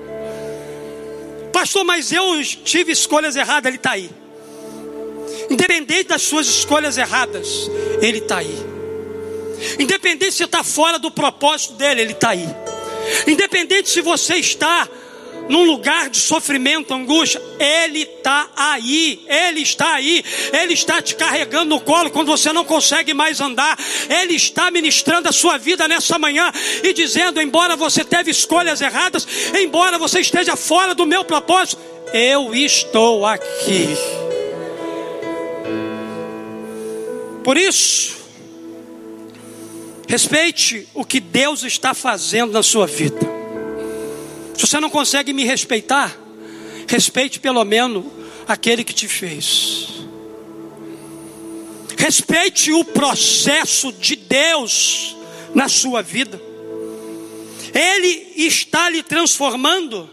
Pastor, 1.52 1.84
mas 1.84 2.12
eu 2.12 2.44
tive 2.64 2.92
escolhas 2.92 3.36
erradas, 3.36 3.66
Ele 3.66 3.78
está 3.78 3.92
aí. 3.94 4.12
Independente 5.50 6.10
das 6.10 6.22
suas 6.22 6.46
escolhas 6.46 6.96
erradas, 6.96 7.72
Ele 8.04 8.20
está 8.20 8.38
aí. 8.38 8.79
Independente 9.80 10.34
se 10.34 10.44
está 10.44 10.64
fora 10.64 11.00
do 11.00 11.12
propósito 11.12 11.74
dele, 11.74 12.02
Ele 12.02 12.12
está 12.14 12.30
aí. 12.30 12.48
Independente 13.28 13.90
se 13.90 14.02
você 14.02 14.36
está 14.36 14.88
num 15.50 15.64
lugar 15.64 16.10
de 16.10 16.20
sofrimento, 16.20 16.94
angústia, 16.94 17.42
Ele 17.60 18.04
está 18.04 18.48
aí, 18.56 19.26
Ele 19.28 19.62
está 19.62 19.96
aí, 19.96 20.24
Ele 20.54 20.74
está 20.74 21.02
te 21.02 21.16
carregando 21.16 21.76
no 21.76 21.82
colo 21.82 22.12
quando 22.12 22.28
você 22.28 22.54
não 22.54 22.64
consegue 22.64 23.14
mais 23.16 23.42
andar, 23.42 23.78
Ele 24.08 24.36
está 24.36 24.70
ministrando 24.70 25.28
a 25.28 25.32
sua 25.32 25.58
vida 25.58 25.88
nessa 25.88 26.20
manhã 26.20 26.52
e 26.84 26.94
dizendo: 26.94 27.42
embora 27.42 27.76
você 27.76 28.06
teve 28.06 28.30
escolhas 28.30 28.80
erradas, 28.80 29.28
embora 29.60 29.98
você 29.98 30.20
esteja 30.20 30.56
fora 30.56 30.94
do 30.94 31.06
meu 31.06 31.26
propósito, 31.26 31.82
eu 32.14 32.54
estou 32.54 33.26
aqui. 33.26 33.88
Por 37.44 37.58
isso, 37.58 38.19
respeite 40.10 40.88
o 40.96 41.06
que 41.06 41.20
Deus 41.20 41.64
está 41.64 41.94
fazendo 41.94 42.52
na 42.52 42.64
sua 42.64 42.88
vida. 42.88 43.20
Se 44.56 44.66
você 44.66 44.80
não 44.80 44.90
consegue 44.90 45.32
me 45.34 45.44
respeitar, 45.44 46.18
respeite 46.88 47.40
pelo 47.40 47.64
menos 47.64 48.04
aquele 48.48 48.84
que 48.84 48.92
te 48.92 49.08
fez. 49.08 49.88
Respeite 51.96 52.72
o 52.72 52.84
processo 52.84 53.94
de 53.94 54.16
Deus 54.16 55.16
na 55.54 55.70
sua 55.70 56.02
vida. 56.02 56.42
Ele 57.72 58.34
está 58.36 58.90
lhe 58.90 59.04
transformando 59.04 60.10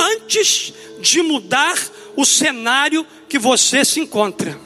antes 0.00 0.72
de 1.02 1.20
mudar 1.20 1.76
o 2.16 2.24
cenário 2.24 3.06
que 3.28 3.38
você 3.38 3.84
se 3.84 4.00
encontra. 4.00 4.58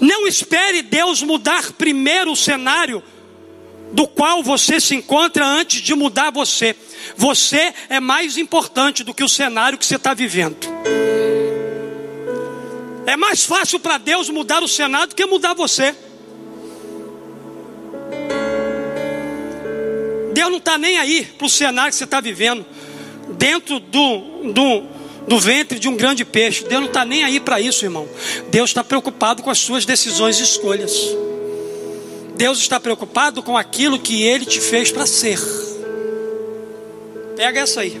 Não 0.00 0.26
espere 0.26 0.82
Deus 0.82 1.22
mudar 1.22 1.72
primeiro 1.72 2.32
o 2.32 2.36
cenário 2.36 3.02
do 3.92 4.08
qual 4.08 4.42
você 4.42 4.80
se 4.80 4.94
encontra 4.94 5.46
antes 5.46 5.80
de 5.80 5.94
mudar 5.94 6.30
você. 6.30 6.74
Você 7.16 7.72
é 7.88 8.00
mais 8.00 8.36
importante 8.36 9.04
do 9.04 9.14
que 9.14 9.22
o 9.22 9.28
cenário 9.28 9.78
que 9.78 9.86
você 9.86 9.96
está 9.96 10.14
vivendo. 10.14 10.56
É 13.06 13.16
mais 13.16 13.44
fácil 13.44 13.78
para 13.78 13.98
Deus 13.98 14.28
mudar 14.30 14.62
o 14.62 14.68
cenário 14.68 15.08
do 15.08 15.14
que 15.14 15.26
mudar 15.26 15.54
você. 15.54 15.94
Deus 20.32 20.50
não 20.50 20.58
está 20.58 20.76
nem 20.76 20.98
aí 20.98 21.24
para 21.24 21.46
o 21.46 21.50
cenário 21.50 21.92
que 21.92 21.96
você 21.96 22.04
está 22.04 22.20
vivendo, 22.20 22.66
dentro 23.38 23.78
do, 23.78 24.52
do, 24.52 24.80
do 25.26 25.38
ventre 25.38 25.78
de 25.78 25.88
um 25.88 25.96
grande 25.96 26.24
peixe. 26.24 26.64
Deus 26.64 26.80
não 26.80 26.88
está 26.88 27.04
nem 27.04 27.24
aí 27.24 27.40
para 27.40 27.60
isso, 27.60 27.84
irmão. 27.84 28.08
Deus 28.50 28.70
está 28.70 28.84
preocupado 28.84 29.42
com 29.42 29.50
as 29.50 29.58
suas 29.58 29.84
decisões 29.84 30.38
e 30.38 30.42
escolhas. 30.42 30.94
Deus 32.36 32.58
está 32.58 32.80
preocupado 32.80 33.42
com 33.42 33.56
aquilo 33.56 33.98
que 33.98 34.22
Ele 34.22 34.44
te 34.44 34.60
fez 34.60 34.90
para 34.90 35.06
ser. 35.06 35.38
Pega 37.36 37.60
essa 37.60 37.80
aí. 37.80 38.00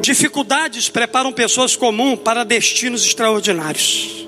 Dificuldades 0.00 0.88
preparam 0.88 1.32
pessoas 1.32 1.76
comuns 1.76 2.20
para 2.20 2.44
destinos 2.44 3.04
extraordinários. 3.04 4.26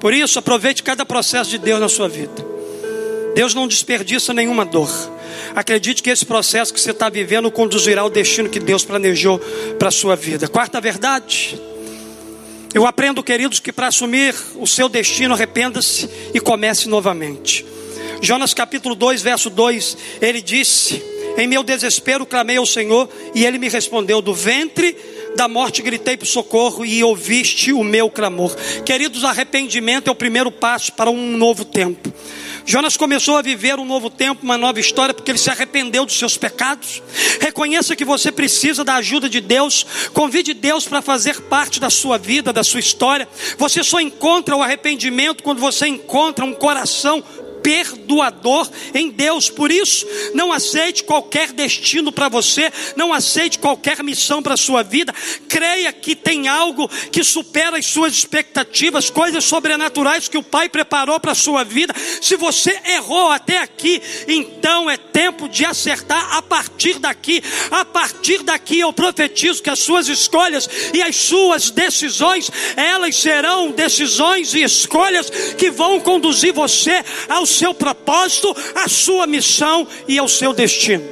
Por 0.00 0.14
isso, 0.14 0.38
aproveite 0.38 0.82
cada 0.82 1.04
processo 1.04 1.50
de 1.50 1.58
Deus 1.58 1.80
na 1.80 1.88
sua 1.88 2.08
vida. 2.08 2.46
Deus 3.34 3.54
não 3.54 3.68
desperdiça 3.68 4.32
nenhuma 4.32 4.64
dor. 4.64 4.88
Acredite 5.54 6.02
que 6.02 6.10
esse 6.10 6.24
processo 6.24 6.72
que 6.72 6.80
você 6.80 6.90
está 6.90 7.08
vivendo 7.08 7.50
conduzirá 7.50 8.02
ao 8.02 8.10
destino 8.10 8.48
que 8.48 8.60
Deus 8.60 8.84
planejou 8.84 9.38
para 9.78 9.88
a 9.88 9.92
sua 9.92 10.16
vida. 10.16 10.48
Quarta 10.48 10.80
verdade. 10.80 11.60
Eu 12.74 12.86
aprendo, 12.86 13.22
queridos, 13.22 13.60
que 13.60 13.72
para 13.72 13.86
assumir 13.86 14.34
o 14.56 14.66
seu 14.66 14.88
destino, 14.88 15.34
arrependa-se 15.34 16.08
e 16.34 16.40
comece 16.40 16.88
novamente. 16.88 17.64
Jonas 18.20 18.52
capítulo 18.52 18.94
2, 18.94 19.22
verso 19.22 19.48
2, 19.48 19.96
ele 20.20 20.42
disse: 20.42 21.02
Em 21.36 21.46
meu 21.46 21.62
desespero 21.62 22.26
clamei 22.26 22.56
ao 22.56 22.66
Senhor, 22.66 23.08
e 23.34 23.44
ele 23.44 23.58
me 23.58 23.68
respondeu: 23.68 24.20
Do 24.20 24.34
ventre 24.34 24.96
da 25.36 25.48
morte 25.48 25.82
gritei 25.82 26.16
por 26.16 26.26
socorro 26.26 26.84
e 26.84 27.02
ouviste 27.02 27.72
o 27.72 27.84
meu 27.84 28.10
clamor. 28.10 28.54
Queridos, 28.84 29.24
arrependimento 29.24 30.08
é 30.08 30.10
o 30.10 30.16
primeiro 30.16 30.50
passo 30.50 30.92
para 30.92 31.10
um 31.10 31.36
novo 31.36 31.64
tempo. 31.64 32.12
Jonas 32.68 32.98
começou 32.98 33.38
a 33.38 33.40
viver 33.40 33.78
um 33.78 33.84
novo 33.86 34.10
tempo, 34.10 34.44
uma 34.44 34.58
nova 34.58 34.78
história, 34.78 35.14
porque 35.14 35.30
ele 35.30 35.38
se 35.38 35.48
arrependeu 35.48 36.04
dos 36.04 36.18
seus 36.18 36.36
pecados. 36.36 37.02
Reconheça 37.40 37.96
que 37.96 38.04
você 38.04 38.30
precisa 38.30 38.84
da 38.84 38.96
ajuda 38.96 39.26
de 39.26 39.40
Deus. 39.40 39.86
Convide 40.12 40.52
Deus 40.52 40.86
para 40.86 41.00
fazer 41.00 41.40
parte 41.40 41.80
da 41.80 41.88
sua 41.88 42.18
vida, 42.18 42.52
da 42.52 42.62
sua 42.62 42.78
história. 42.78 43.26
Você 43.56 43.82
só 43.82 43.98
encontra 44.00 44.54
o 44.54 44.62
arrependimento 44.62 45.42
quando 45.42 45.60
você 45.60 45.86
encontra 45.86 46.44
um 46.44 46.52
coração 46.52 47.24
perdoador 47.68 48.66
em 48.94 49.10
Deus. 49.10 49.50
Por 49.50 49.70
isso, 49.70 50.06
não 50.32 50.50
aceite 50.50 51.04
qualquer 51.04 51.52
destino 51.52 52.10
para 52.10 52.26
você, 52.26 52.72
não 52.96 53.12
aceite 53.12 53.58
qualquer 53.58 54.02
missão 54.02 54.42
para 54.42 54.54
a 54.54 54.56
sua 54.56 54.82
vida. 54.82 55.14
Creia 55.46 55.92
que 55.92 56.16
tem 56.16 56.48
algo 56.48 56.88
que 57.12 57.22
supera 57.22 57.76
as 57.76 57.84
suas 57.84 58.14
expectativas, 58.14 59.10
coisas 59.10 59.44
sobrenaturais 59.44 60.28
que 60.28 60.38
o 60.38 60.42
Pai 60.42 60.70
preparou 60.70 61.20
para 61.20 61.32
a 61.32 61.34
sua 61.34 61.62
vida. 61.62 61.94
Se 62.22 62.36
você 62.36 62.80
errou 62.86 63.30
até 63.30 63.58
aqui, 63.58 64.00
então 64.26 64.88
é 64.88 64.96
tempo 64.96 65.46
de 65.46 65.66
acertar 65.66 66.38
a 66.38 66.40
partir 66.40 66.98
daqui. 66.98 67.42
A 67.70 67.84
partir 67.84 68.42
daqui 68.44 68.80
eu 68.80 68.94
profetizo 68.94 69.62
que 69.62 69.68
as 69.68 69.80
suas 69.80 70.08
escolhas 70.08 70.66
e 70.94 71.02
as 71.02 71.16
suas 71.16 71.70
decisões, 71.70 72.50
elas 72.76 73.14
serão 73.14 73.72
decisões 73.72 74.54
e 74.54 74.62
escolhas 74.62 75.28
que 75.58 75.70
vão 75.70 76.00
conduzir 76.00 76.54
você 76.54 77.04
ao 77.28 77.44
seu 77.58 77.74
propósito, 77.74 78.54
à 78.74 78.88
sua 78.88 79.26
missão 79.26 79.86
e 80.06 80.18
ao 80.18 80.28
seu 80.28 80.52
destino. 80.52 81.04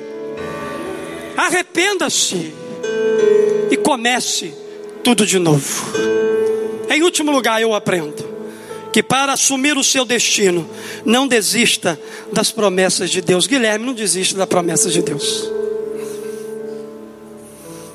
Arrependa-se 1.37 2.55
e 3.71 3.77
comece 3.77 4.55
tudo 5.03 5.27
de 5.27 5.39
novo. 5.39 5.93
Em 6.89 7.03
último 7.03 7.31
lugar, 7.31 7.61
eu 7.61 7.75
aprendo 7.75 8.37
que 8.93 9.03
para 9.03 9.33
assumir 9.33 9.77
o 9.77 9.85
seu 9.85 10.07
destino, 10.07 10.67
não 11.05 11.29
desista 11.29 12.01
das 12.33 12.51
promessas 12.51 13.11
de 13.11 13.21
Deus. 13.21 13.47
Guilherme, 13.47 13.85
não 13.85 13.93
desista 13.93 14.39
da 14.39 14.47
promessa 14.47 14.89
de 14.89 15.03
Deus. 15.03 15.51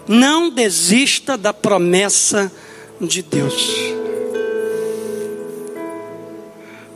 Não 0.07 0.49
desista 0.49 1.37
da 1.37 1.53
promessa 1.53 2.51
de 2.99 3.23
Deus. 3.23 4.00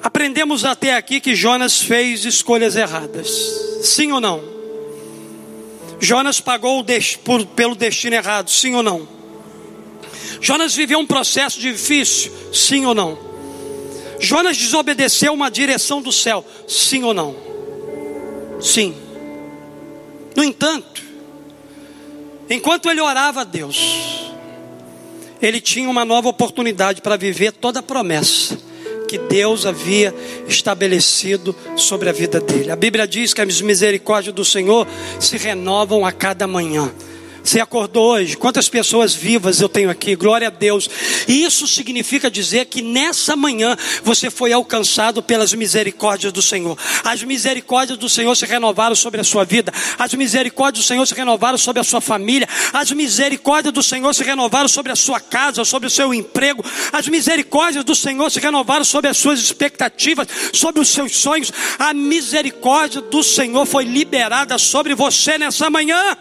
Aprendemos 0.05 0.63
até 0.63 0.93
aqui 0.93 1.19
que 1.19 1.33
Jonas 1.33 1.81
fez 1.81 2.25
escolhas 2.25 2.75
erradas. 2.75 3.27
Sim 3.81 4.11
ou 4.11 4.21
não? 4.21 4.39
Jonas 5.99 6.39
pagou 6.39 6.85
pelo 7.55 7.73
destino 7.73 8.15
errado. 8.15 8.51
Sim 8.51 8.75
ou 8.75 8.83
não? 8.83 9.07
Jonas 10.39 10.75
viveu 10.75 10.99
um 10.99 11.07
processo 11.07 11.59
difícil. 11.59 12.31
Sim 12.53 12.85
ou 12.85 12.93
não? 12.93 13.17
Jonas 14.19 14.55
desobedeceu 14.55 15.33
uma 15.33 15.49
direção 15.49 16.03
do 16.03 16.11
céu. 16.11 16.45
Sim 16.67 17.01
ou 17.01 17.11
não? 17.11 17.35
Sim. 18.61 18.95
No 20.35 20.43
entanto, 20.43 21.01
enquanto 22.47 22.91
ele 22.91 23.01
orava 23.01 23.41
a 23.41 23.43
Deus, 23.43 23.79
ele 25.41 25.59
tinha 25.59 25.89
uma 25.89 26.05
nova 26.05 26.29
oportunidade 26.29 27.01
para 27.01 27.17
viver 27.17 27.53
toda 27.53 27.79
a 27.79 27.83
promessa 27.83 28.64
que 29.05 29.17
Deus 29.17 29.65
havia 29.65 30.13
estabelecido 30.47 31.55
sobre 31.75 32.09
a 32.09 32.13
vida 32.13 32.39
dele. 32.39 32.71
A 32.71 32.75
Bíblia 32.75 33.07
diz 33.07 33.33
que 33.33 33.41
as 33.41 33.61
misericórdias 33.61 34.33
do 34.33 34.43
Senhor 34.43 34.87
se 35.19 35.37
renovam 35.37 36.05
a 36.05 36.11
cada 36.11 36.47
manhã. 36.47 36.91
Você 37.45 37.59
acordou 37.59 38.13
hoje? 38.13 38.35
Quantas 38.35 38.67
pessoas 38.67 39.13
vivas 39.13 39.61
eu 39.61 39.69
tenho 39.69 39.91
aqui? 39.91 40.15
Glória 40.15 40.47
a 40.47 40.49
Deus. 40.49 40.89
Isso 41.27 41.67
significa 41.67 42.29
dizer 42.29 42.65
que 42.65 42.81
nessa 42.81 43.35
manhã 43.35 43.77
você 44.03 44.31
foi 44.31 44.51
alcançado 44.51 45.21
pelas 45.21 45.53
misericórdias 45.53 46.33
do 46.33 46.41
Senhor. 46.41 46.75
As 47.03 47.21
misericórdias 47.21 47.99
do 47.99 48.09
Senhor 48.09 48.35
se 48.35 48.47
renovaram 48.47 48.95
sobre 48.95 49.21
a 49.21 49.23
sua 49.23 49.45
vida. 49.45 49.71
As 49.99 50.11
misericórdias 50.15 50.83
do 50.83 50.87
Senhor 50.87 51.05
se 51.05 51.13
renovaram 51.13 51.57
sobre 51.59 51.79
a 51.79 51.83
sua 51.83 52.01
família. 52.01 52.49
As 52.73 52.89
misericórdias 52.91 53.75
do 53.75 53.83
Senhor 53.83 54.15
se 54.15 54.23
renovaram 54.23 54.67
sobre 54.67 54.91
a 54.91 54.95
sua 54.95 55.19
casa, 55.19 55.63
sobre 55.63 55.85
o 55.85 55.91
seu 55.91 56.11
emprego. 56.15 56.65
As 56.91 57.07
misericórdias 57.07 57.83
do 57.83 57.93
Senhor 57.93 58.31
se 58.31 58.39
renovaram 58.39 58.83
sobre 58.83 59.11
as 59.11 59.17
suas 59.17 59.39
expectativas, 59.39 60.27
sobre 60.51 60.81
os 60.81 60.89
seus 60.89 61.15
sonhos. 61.15 61.53
A 61.77 61.93
misericórdia 61.93 63.01
do 63.01 63.21
Senhor 63.21 63.67
foi 63.67 63.83
liberada 63.83 64.57
sobre 64.57 64.95
você 64.95 65.37
nessa 65.37 65.69
manhã. 65.69 66.17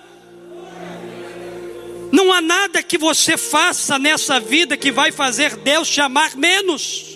Não 2.13 2.33
há 2.33 2.41
nada 2.41 2.83
que 2.83 2.97
você 2.97 3.37
faça 3.37 3.99
nessa 3.99 4.39
vida 4.39 4.77
que 4.77 4.93
vai 4.93 5.11
fazer 5.13 5.57
Deus 5.57 5.89
te 5.89 6.01
amar 6.01 6.37
menos. 6.37 7.15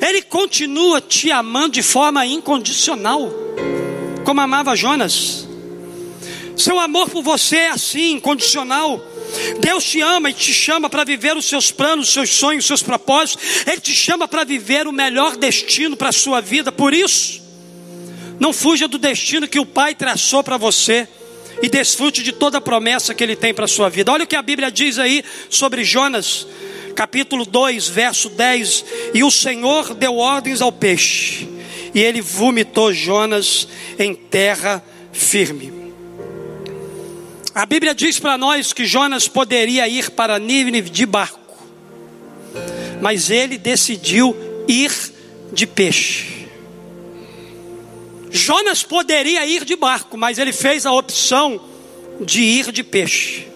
Ele 0.00 0.22
continua 0.22 1.00
te 1.00 1.30
amando 1.30 1.70
de 1.70 1.82
forma 1.82 2.24
incondicional, 2.26 3.32
como 4.24 4.40
amava 4.40 4.76
Jonas. 4.76 5.48
Seu 6.56 6.78
amor 6.78 7.08
por 7.08 7.22
você 7.22 7.56
é 7.56 7.68
assim, 7.70 8.12
incondicional. 8.12 9.02
Deus 9.60 9.84
te 9.84 10.00
ama 10.00 10.30
e 10.30 10.34
te 10.34 10.52
chama 10.52 10.90
para 10.90 11.04
viver 11.04 11.36
os 11.36 11.46
seus 11.46 11.70
planos, 11.70 12.08
os 12.08 12.12
seus 12.12 12.30
sonhos, 12.30 12.64
os 12.64 12.68
seus 12.68 12.82
propósitos. 12.82 13.64
Ele 13.66 13.80
te 13.80 13.94
chama 13.94 14.28
para 14.28 14.44
viver 14.44 14.86
o 14.86 14.92
melhor 14.92 15.36
destino 15.36 15.96
para 15.96 16.10
a 16.10 16.12
sua 16.12 16.40
vida. 16.40 16.70
Por 16.70 16.92
isso, 16.92 17.40
não 18.38 18.52
fuja 18.52 18.86
do 18.86 18.98
destino 18.98 19.48
que 19.48 19.58
o 19.58 19.66
Pai 19.66 19.94
traçou 19.94 20.42
para 20.42 20.56
você 20.56 21.08
e 21.62 21.68
desfrute 21.68 22.22
de 22.22 22.32
toda 22.32 22.58
a 22.58 22.60
promessa 22.60 23.14
que 23.14 23.22
ele 23.22 23.36
tem 23.36 23.52
para 23.52 23.64
a 23.64 23.68
sua 23.68 23.88
vida. 23.88 24.12
Olha 24.12 24.24
o 24.24 24.26
que 24.26 24.36
a 24.36 24.42
Bíblia 24.42 24.70
diz 24.70 24.98
aí 24.98 25.24
sobre 25.48 25.84
Jonas, 25.84 26.46
capítulo 26.94 27.44
2, 27.44 27.88
verso 27.88 28.28
10: 28.30 28.84
E 29.14 29.22
o 29.22 29.30
Senhor 29.30 29.94
deu 29.94 30.16
ordens 30.16 30.60
ao 30.60 30.72
peixe, 30.72 31.48
e 31.94 32.00
ele 32.00 32.20
vomitou 32.20 32.92
Jonas 32.92 33.68
em 33.98 34.14
terra 34.14 34.82
firme. 35.12 35.80
A 37.54 37.66
Bíblia 37.66 37.94
diz 37.94 38.18
para 38.18 38.38
nós 38.38 38.72
que 38.72 38.86
Jonas 38.86 39.26
poderia 39.26 39.86
ir 39.88 40.10
para 40.10 40.38
Nínive 40.38 40.88
de 40.88 41.04
barco, 41.04 41.66
mas 43.00 43.28
ele 43.28 43.58
decidiu 43.58 44.36
ir 44.68 44.92
de 45.52 45.66
peixe. 45.66 46.39
Jonas 48.30 48.82
poderia 48.82 49.44
ir 49.44 49.64
de 49.64 49.74
barco, 49.76 50.16
mas 50.16 50.38
ele 50.38 50.52
fez 50.52 50.86
a 50.86 50.92
opção 50.92 51.60
de 52.20 52.40
ir 52.40 52.70
de 52.72 52.82
peixe. 52.82 53.48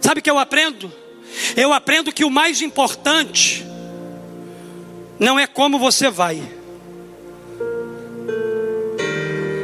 Sabe 0.00 0.20
o 0.20 0.22
que 0.22 0.30
eu 0.30 0.38
aprendo? 0.38 0.92
Eu 1.56 1.72
aprendo 1.72 2.12
que 2.12 2.24
o 2.24 2.30
mais 2.30 2.62
importante 2.62 3.64
não 5.18 5.38
é 5.38 5.46
como 5.46 5.78
você 5.78 6.08
vai. 6.08 6.42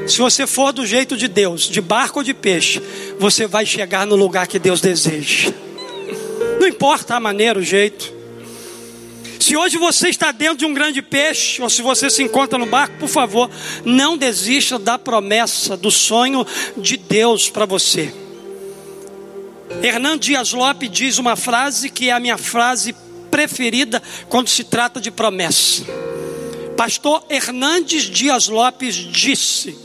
Se 0.07 0.19
você 0.19 0.47
for 0.47 0.73
do 0.73 0.85
jeito 0.85 1.17
de 1.17 1.29
Deus, 1.29 1.63
de 1.63 1.81
barco 1.81 2.19
ou 2.19 2.25
de 2.25 2.35
peixe, 2.35 2.83
você 3.19 3.47
vai 3.47 3.65
chegar 3.65 4.07
no 4.07 4.17
lugar 4.17 4.47
que 4.49 4.59
Deus 4.59 4.81
deseja. 4.81 5.53
Não 6.59 6.67
importa 6.67 7.15
a 7.15 7.21
maneira, 7.21 7.59
o 7.59 7.63
jeito. 7.63 8.20
Se 9.41 9.57
hoje 9.57 9.79
você 9.79 10.11
está 10.11 10.31
dentro 10.33 10.59
de 10.59 10.67
um 10.67 10.75
grande 10.75 11.01
peixe, 11.01 11.63
ou 11.63 11.71
se 11.71 11.81
você 11.81 12.11
se 12.11 12.23
encontra 12.23 12.59
no 12.59 12.67
barco, 12.67 12.99
por 12.99 13.09
favor, 13.09 13.51
não 13.87 14.17
desista 14.17 14.79
da 14.79 14.99
promessa, 14.99 15.79
do 15.79 15.91
sonho 15.91 16.47
de 16.77 16.99
Deus 16.99 17.49
para 17.49 17.65
você. 17.65 18.13
Hernan 19.83 20.19
Dias 20.19 20.53
Lopes 20.53 20.91
diz 20.91 21.17
uma 21.17 21.37
frase 21.37 21.89
que 21.89 22.11
é 22.11 22.13
a 22.13 22.21
minha 22.21 22.37
frase 22.37 22.95
preferida 23.31 24.03
quando 24.29 24.49
se 24.49 24.63
trata 24.63 25.01
de 25.01 25.11
promessa. 25.11 25.85
Pastor 26.77 27.25
Hernandes 27.31 28.05
Dias 28.05 28.47
Lopes 28.49 28.95
disse: 28.95 29.77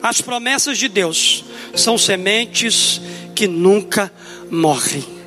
as 0.00 0.20
promessas 0.20 0.78
de 0.78 0.88
Deus 0.88 1.44
são 1.74 1.98
sementes 1.98 3.00
que 3.34 3.48
nunca 3.48 4.12
morrem. 4.48 5.21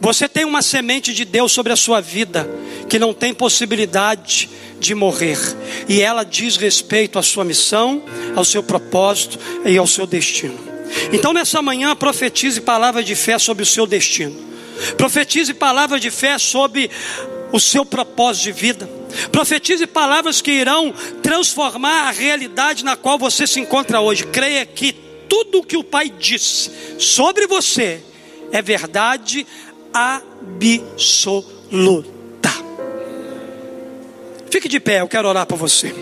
Você 0.00 0.28
tem 0.28 0.44
uma 0.44 0.62
semente 0.62 1.12
de 1.12 1.24
Deus 1.24 1.52
sobre 1.52 1.72
a 1.72 1.76
sua 1.76 2.00
vida 2.00 2.48
que 2.88 2.98
não 2.98 3.12
tem 3.12 3.34
possibilidade 3.34 4.48
de 4.78 4.94
morrer, 4.94 5.38
e 5.88 6.00
ela 6.00 6.22
diz 6.22 6.56
respeito 6.56 7.18
à 7.18 7.22
sua 7.22 7.44
missão, 7.44 8.02
ao 8.36 8.44
seu 8.44 8.62
propósito 8.62 9.38
e 9.64 9.76
ao 9.76 9.86
seu 9.86 10.06
destino. 10.06 10.58
Então, 11.12 11.32
nessa 11.32 11.60
manhã, 11.60 11.96
profetize 11.96 12.60
palavras 12.60 13.04
de 13.04 13.14
fé 13.16 13.38
sobre 13.38 13.64
o 13.64 13.66
seu 13.66 13.86
destino, 13.86 14.36
profetize 14.96 15.52
palavras 15.52 16.00
de 16.00 16.10
fé 16.10 16.38
sobre 16.38 16.90
o 17.50 17.58
seu 17.58 17.84
propósito 17.84 18.44
de 18.44 18.52
vida, 18.52 18.90
profetize 19.32 19.86
palavras 19.86 20.40
que 20.40 20.52
irão 20.52 20.94
transformar 21.22 22.08
a 22.08 22.10
realidade 22.12 22.84
na 22.84 22.96
qual 22.96 23.18
você 23.18 23.46
se 23.46 23.58
encontra 23.58 24.00
hoje. 24.00 24.26
Creia 24.26 24.64
que 24.64 24.92
tudo 25.28 25.58
o 25.58 25.64
que 25.64 25.76
o 25.76 25.84
Pai 25.84 26.08
disse 26.08 26.70
sobre 26.98 27.46
você 27.46 28.00
é 28.50 28.62
verdade 28.62 29.46
absoluta. 30.94 32.08
Fique 34.50 34.68
de 34.68 34.78
pé, 34.78 35.00
eu 35.00 35.08
quero 35.08 35.28
orar 35.28 35.46
por 35.46 35.58
você. 35.58 35.94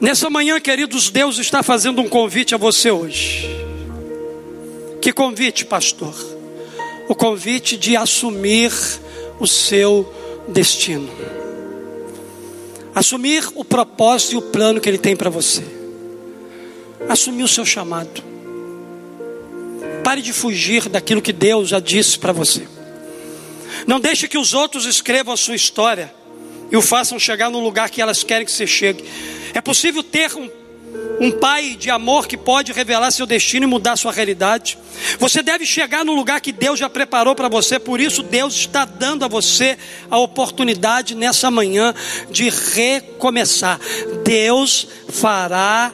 Nessa 0.00 0.30
manhã, 0.30 0.58
queridos, 0.60 1.10
Deus 1.10 1.38
está 1.38 1.62
fazendo 1.62 2.00
um 2.00 2.08
convite 2.08 2.54
a 2.54 2.58
você 2.58 2.90
hoje. 2.90 3.48
Que 5.00 5.12
convite, 5.12 5.64
pastor? 5.64 6.14
O 7.08 7.14
convite 7.14 7.76
de 7.76 7.96
assumir 7.96 8.72
o 9.38 9.46
seu 9.46 10.12
destino. 10.48 11.08
Assumir 12.94 13.48
o 13.54 13.64
propósito 13.64 14.32
e 14.32 14.36
o 14.36 14.42
plano 14.42 14.80
que 14.80 14.88
Ele 14.88 14.98
tem 14.98 15.14
para 15.14 15.30
você. 15.30 15.62
Assumir 17.08 17.44
o 17.44 17.48
seu 17.48 17.64
chamado. 17.64 18.31
Pare 20.04 20.20
de 20.20 20.32
fugir 20.32 20.88
daquilo 20.88 21.22
que 21.22 21.32
Deus 21.32 21.68
já 21.68 21.80
disse 21.80 22.18
para 22.18 22.32
você. 22.32 22.66
Não 23.86 24.00
deixe 24.00 24.28
que 24.28 24.38
os 24.38 24.54
outros 24.54 24.84
escrevam 24.84 25.34
a 25.34 25.36
sua 25.36 25.54
história 25.54 26.12
e 26.70 26.76
o 26.76 26.82
façam 26.82 27.18
chegar 27.18 27.50
no 27.50 27.60
lugar 27.60 27.90
que 27.90 28.00
elas 28.00 28.22
querem 28.22 28.44
que 28.44 28.52
você 28.52 28.66
chegue. 28.66 29.04
É 29.54 29.60
possível 29.60 30.02
ter 30.02 30.34
um, 30.34 30.48
um 31.20 31.30
pai 31.30 31.76
de 31.78 31.90
amor 31.90 32.26
que 32.26 32.36
pode 32.36 32.72
revelar 32.72 33.10
seu 33.10 33.26
destino 33.26 33.64
e 33.64 33.66
mudar 33.66 33.96
sua 33.96 34.12
realidade. 34.12 34.78
Você 35.18 35.42
deve 35.42 35.66
chegar 35.66 36.04
no 36.04 36.14
lugar 36.14 36.40
que 36.40 36.52
Deus 36.52 36.78
já 36.78 36.88
preparou 36.88 37.34
para 37.34 37.48
você, 37.48 37.78
por 37.78 38.00
isso 38.00 38.22
Deus 38.22 38.54
está 38.54 38.84
dando 38.84 39.24
a 39.24 39.28
você 39.28 39.78
a 40.10 40.18
oportunidade 40.18 41.14
nessa 41.14 41.50
manhã 41.50 41.94
de 42.30 42.48
recomeçar. 42.48 43.78
Deus 44.24 44.88
fará 45.08 45.92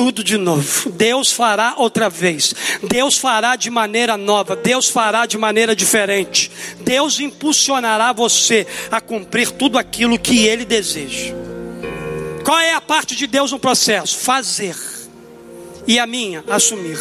tudo 0.00 0.24
de 0.24 0.38
novo. 0.38 0.90
Deus 0.92 1.30
fará 1.30 1.74
outra 1.76 2.08
vez. 2.08 2.54
Deus 2.82 3.18
fará 3.18 3.54
de 3.54 3.68
maneira 3.68 4.16
nova. 4.16 4.56
Deus 4.56 4.88
fará 4.88 5.26
de 5.26 5.36
maneira 5.36 5.76
diferente. 5.76 6.50
Deus 6.80 7.20
impulsionará 7.20 8.10
você 8.10 8.66
a 8.90 8.98
cumprir 8.98 9.50
tudo 9.50 9.76
aquilo 9.76 10.18
que 10.18 10.46
Ele 10.46 10.64
deseja. 10.64 11.34
Qual 12.42 12.58
é 12.58 12.72
a 12.72 12.80
parte 12.80 13.14
de 13.14 13.26
Deus 13.26 13.52
no 13.52 13.58
processo? 13.58 14.20
Fazer. 14.20 14.74
E 15.86 15.98
a 15.98 16.06
minha, 16.06 16.42
assumir. 16.48 16.96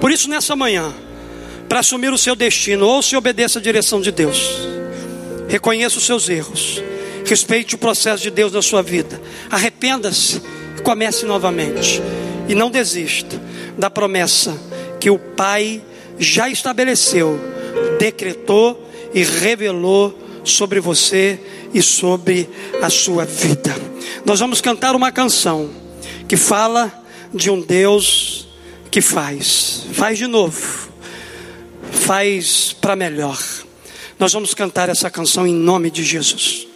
Por 0.00 0.10
isso, 0.10 0.28
nessa 0.28 0.56
manhã, 0.56 0.92
para 1.68 1.78
assumir 1.78 2.12
o 2.12 2.18
seu 2.18 2.34
destino, 2.34 2.88
ou 2.88 3.00
se 3.04 3.14
obedeça 3.14 3.60
à 3.60 3.62
direção 3.62 4.00
de 4.00 4.10
Deus. 4.10 4.50
Reconheça 5.48 5.96
os 5.96 6.06
seus 6.06 6.28
erros. 6.28 6.82
Respeite 7.24 7.76
o 7.76 7.78
processo 7.78 8.20
de 8.20 8.32
Deus 8.32 8.52
na 8.52 8.62
sua 8.62 8.82
vida. 8.82 9.22
Arrependa-se 9.48 10.42
comece 10.82 11.24
novamente. 11.24 12.02
E 12.48 12.54
não 12.54 12.70
desista 12.70 13.40
da 13.78 13.88
promessa 13.88 14.56
que 15.00 15.10
o 15.10 15.18
Pai 15.18 15.82
já 16.18 16.48
estabeleceu, 16.48 17.38
decretou 17.98 18.88
e 19.14 19.22
revelou 19.22 20.18
sobre 20.44 20.80
você 20.80 21.38
e 21.72 21.80
sobre 21.82 22.48
a 22.82 22.90
sua 22.90 23.24
vida. 23.24 23.74
Nós 24.24 24.40
vamos 24.40 24.60
cantar 24.60 24.94
uma 24.94 25.10
canção 25.10 25.70
que 26.28 26.36
fala 26.36 26.92
de 27.32 27.50
um 27.50 27.60
Deus 27.60 28.48
que 28.90 29.00
faz. 29.00 29.86
Faz 29.92 30.18
de 30.18 30.26
novo. 30.26 30.90
Faz 31.90 32.74
para 32.80 32.96
melhor. 32.96 33.38
Nós 34.18 34.32
vamos 34.32 34.54
cantar 34.54 34.88
essa 34.88 35.10
canção 35.10 35.46
em 35.46 35.54
nome 35.54 35.90
de 35.90 36.04
Jesus. 36.04 36.68